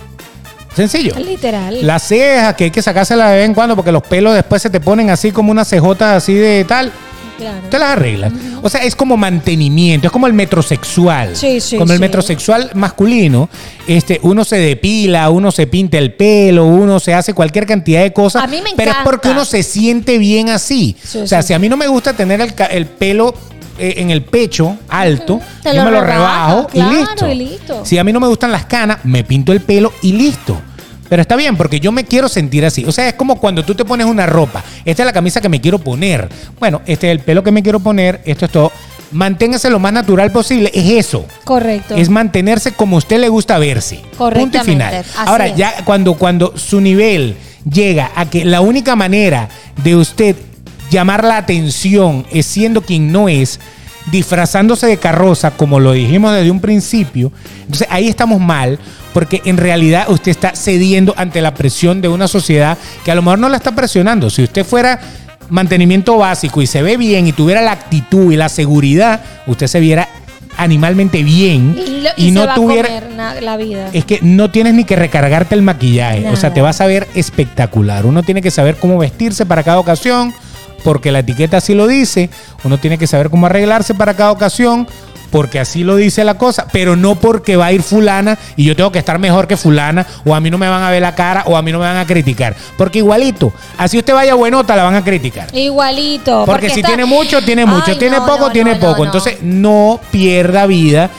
[0.88, 1.14] Sencillo.
[1.20, 1.86] Literal.
[1.86, 4.70] Las cejas, que hay que sacárselas de vez en cuando porque los pelos después se
[4.70, 6.92] te ponen así como unas cejotas así de tal.
[7.38, 7.70] Claro.
[7.70, 8.34] Te las arreglas.
[8.62, 11.36] O sea, es como mantenimiento, es como el metrosexual.
[11.36, 13.50] Sí, sí, Como el metrosexual masculino,
[13.88, 18.12] este, uno se depila, uno se pinta el pelo, uno se hace cualquier cantidad de
[18.14, 18.44] cosas.
[18.44, 19.04] A mí me Pero es encanta.
[19.04, 20.96] porque uno se siente bien así.
[21.02, 23.34] Sí, o sea, si a mí no me gusta tener el, el pelo
[23.78, 27.28] eh, en el pecho alto, yo lo me lo rebajo claro, y listo.
[27.30, 27.86] y listo.
[27.86, 30.60] Si a mí no me gustan las canas, me pinto el pelo y listo.
[31.10, 32.86] Pero está bien, porque yo me quiero sentir así.
[32.86, 34.64] O sea, es como cuando tú te pones una ropa.
[34.86, 36.30] Esta es la camisa que me quiero poner.
[36.60, 38.22] Bueno, este es el pelo que me quiero poner.
[38.26, 38.72] Esto es todo.
[39.12, 40.70] manténgase lo más natural posible.
[40.74, 41.26] Es eso.
[41.44, 41.96] Correcto.
[41.96, 44.02] Es mantenerse como a usted le gusta verse.
[44.18, 44.94] Punto y final.
[44.94, 45.56] así Ahora, es.
[45.56, 47.36] ya cuando, cuando su nivel
[47.70, 49.50] llega a que la única manera
[49.84, 50.36] de usted
[50.92, 53.60] llamar la atención es siendo quien no es,
[54.12, 57.32] disfrazándose de carroza, como lo dijimos desde un principio,
[57.62, 58.80] entonces ahí estamos mal,
[59.14, 63.22] porque en realidad usted está cediendo ante la presión de una sociedad que a lo
[63.22, 64.30] mejor no la está presionando.
[64.30, 65.00] Si usted fuera
[65.50, 69.80] mantenimiento básico y se ve bien y tuviera la actitud y la seguridad, usted se
[69.80, 70.08] viera
[70.58, 73.90] animalmente bien y, lo- y, y no se va tuviera a comer na- la vida.
[73.94, 76.28] es que no tienes ni que recargarte el maquillaje.
[76.30, 78.06] O sea, te vas a ver espectacular.
[78.06, 80.34] Uno tiene que saber cómo vestirse para cada ocasión,
[80.84, 82.30] porque la etiqueta así lo dice.
[82.64, 84.88] Uno tiene que saber cómo arreglarse para cada ocasión,
[85.32, 86.68] porque así lo dice la cosa.
[86.72, 90.06] Pero no porque va a ir fulana y yo tengo que estar mejor que fulana,
[90.26, 91.86] o a mí no me van a ver la cara, o a mí no me
[91.86, 92.56] van a criticar.
[92.78, 95.48] Porque igualito, así usted vaya buenota, la van a criticar.
[95.56, 96.46] Igualito.
[96.46, 97.92] Porque, si está- tiene mucho, tiene mucho.
[97.92, 99.06] Ay, tiene no, poco, no, tiene no, poco.
[99.06, 101.10] Entonces, no pierda vida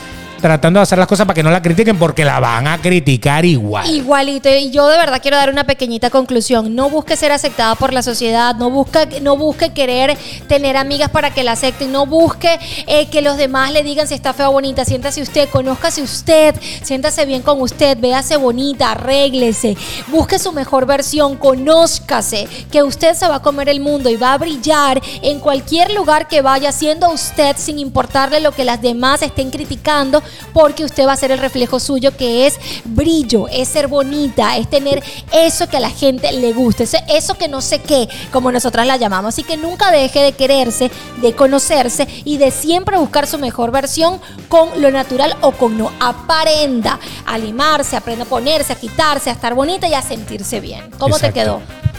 [0.41, 3.45] tratando de hacer las cosas para que no la critiquen, porque la van a criticar
[3.45, 3.89] igual.
[3.89, 6.75] Igualito, y yo de verdad quiero dar una pequeñita conclusión.
[6.75, 10.17] No busque ser aceptada por la sociedad, no busque, no busque querer
[10.47, 14.15] tener amigas para que la acepten, no busque eh, que los demás le digan si
[14.15, 14.83] está fea o bonita.
[14.83, 19.77] Siéntase usted, conózcase usted, siéntase bien con usted, véase bonita, arréglese,
[20.07, 24.33] busque su mejor versión, conózcase, que usted se va a comer el mundo y va
[24.33, 29.21] a brillar en cualquier lugar que vaya, siendo usted sin importarle lo que las demás
[29.21, 33.87] estén criticando, porque usted va a ser el reflejo suyo que es brillo, es ser
[33.87, 38.07] bonita, es tener eso que a la gente le gusta, eso que no sé qué,
[38.31, 39.29] como nosotras la llamamos.
[39.29, 44.19] Así que nunca deje de quererse, de conocerse y de siempre buscar su mejor versión
[44.47, 45.91] con lo natural o con no.
[45.99, 50.89] Aprenda a limarse, aprenda a ponerse, a quitarse, a estar bonita y a sentirse bien.
[50.97, 51.33] ¿Cómo Exacto.
[51.33, 51.90] te quedó?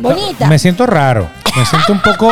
[0.00, 0.46] Bonita.
[0.46, 1.28] Me siento raro.
[1.56, 2.28] Me siento un poco,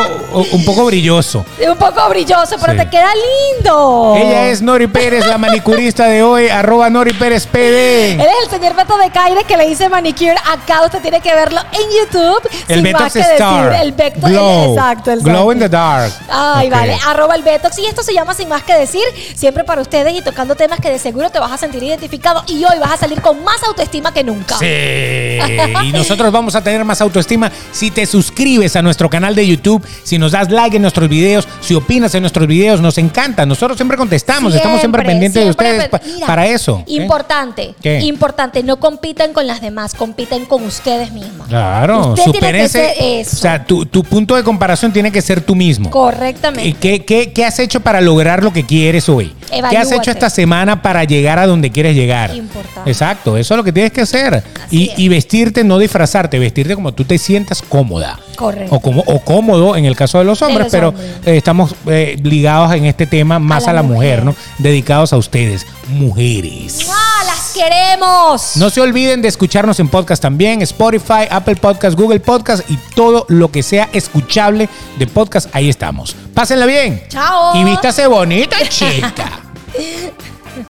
[0.53, 1.43] un poco brilloso.
[1.67, 2.79] un poco brilloso, pero Sí.
[2.79, 3.09] te queda
[3.57, 4.15] lindo.
[4.15, 8.11] Ella es Nori Pérez, la manicurista de hoy, arroba Nori Pérez PD.
[8.13, 10.83] Él es el señor Beto de Caire que le hice manicure acá.
[10.85, 12.49] Usted tiene que verlo en YouTube.
[12.69, 13.69] El sin Betox más que Star.
[13.69, 13.81] decir.
[13.81, 14.73] El Beto, Glow.
[14.75, 15.11] exacto.
[15.17, 16.13] Glow in the dark.
[16.29, 16.97] Ay, vale.
[17.05, 17.77] Arroba el Betox.
[17.79, 19.03] Y esto se llama Sin Más Que Decir.
[19.35, 22.43] Siempre para ustedes y tocando temas que de seguro te vas a sentir identificado.
[22.47, 24.57] Y hoy vas a salir con más autoestima que nunca.
[24.59, 24.67] Sí.
[25.83, 29.85] Y nosotros vamos a tener más autoestima si te suscribes a nuestro canal de YouTube,
[30.03, 32.81] si nos das like en nuestros videos, si opinas en nuestros videos.
[32.81, 33.45] Nos encanta.
[33.45, 34.53] Nosotros siempre contestamos.
[34.55, 36.83] Estamos siempre pendientes de ustedes Mira, para eso.
[36.87, 36.93] ¿eh?
[36.93, 37.75] Importante.
[37.81, 37.99] ¿Qué?
[38.01, 38.63] Importante.
[38.63, 39.93] No compitan con las demás.
[39.93, 41.47] Compiten con ustedes mismos.
[41.47, 43.37] Claro, Usted eso.
[43.37, 45.89] O sea, tu, tu punto de comparación tiene que ser tú mismo.
[45.89, 46.77] ¿Y Correctamente.
[46.79, 49.33] ¿Qué, qué, qué has hecho para lograr lo que quieres hoy?
[49.69, 52.35] ¿Qué has hecho esta semana para llegar a donde quieres llegar?
[52.35, 52.89] Importante.
[52.89, 54.43] Exacto, eso es lo que tienes que hacer.
[54.69, 58.19] Y, y vestirte, no disfrazarte, vestirte como tú te sientas cómoda.
[58.35, 58.75] Correcto.
[58.75, 61.11] O, como, o cómodo en el caso de los hombres, los pero hombres.
[61.25, 64.25] eh, estamos eh, ligados en este tema más a la la, mujer, mujer.
[64.25, 64.35] ¿no?
[64.57, 66.87] Dedicados a ustedes, mujeres.
[66.89, 68.57] ¡Ah, las queremos!
[68.57, 73.25] No se olviden de escucharnos en podcast también, Spotify, Apple Podcast, Google Podcast y todo
[73.29, 74.67] lo que sea escuchable
[74.97, 76.15] de podcast, ahí estamos.
[76.33, 77.03] Pásenla bien.
[77.09, 77.55] Chao.
[77.55, 79.41] Y vístase bonita, chica.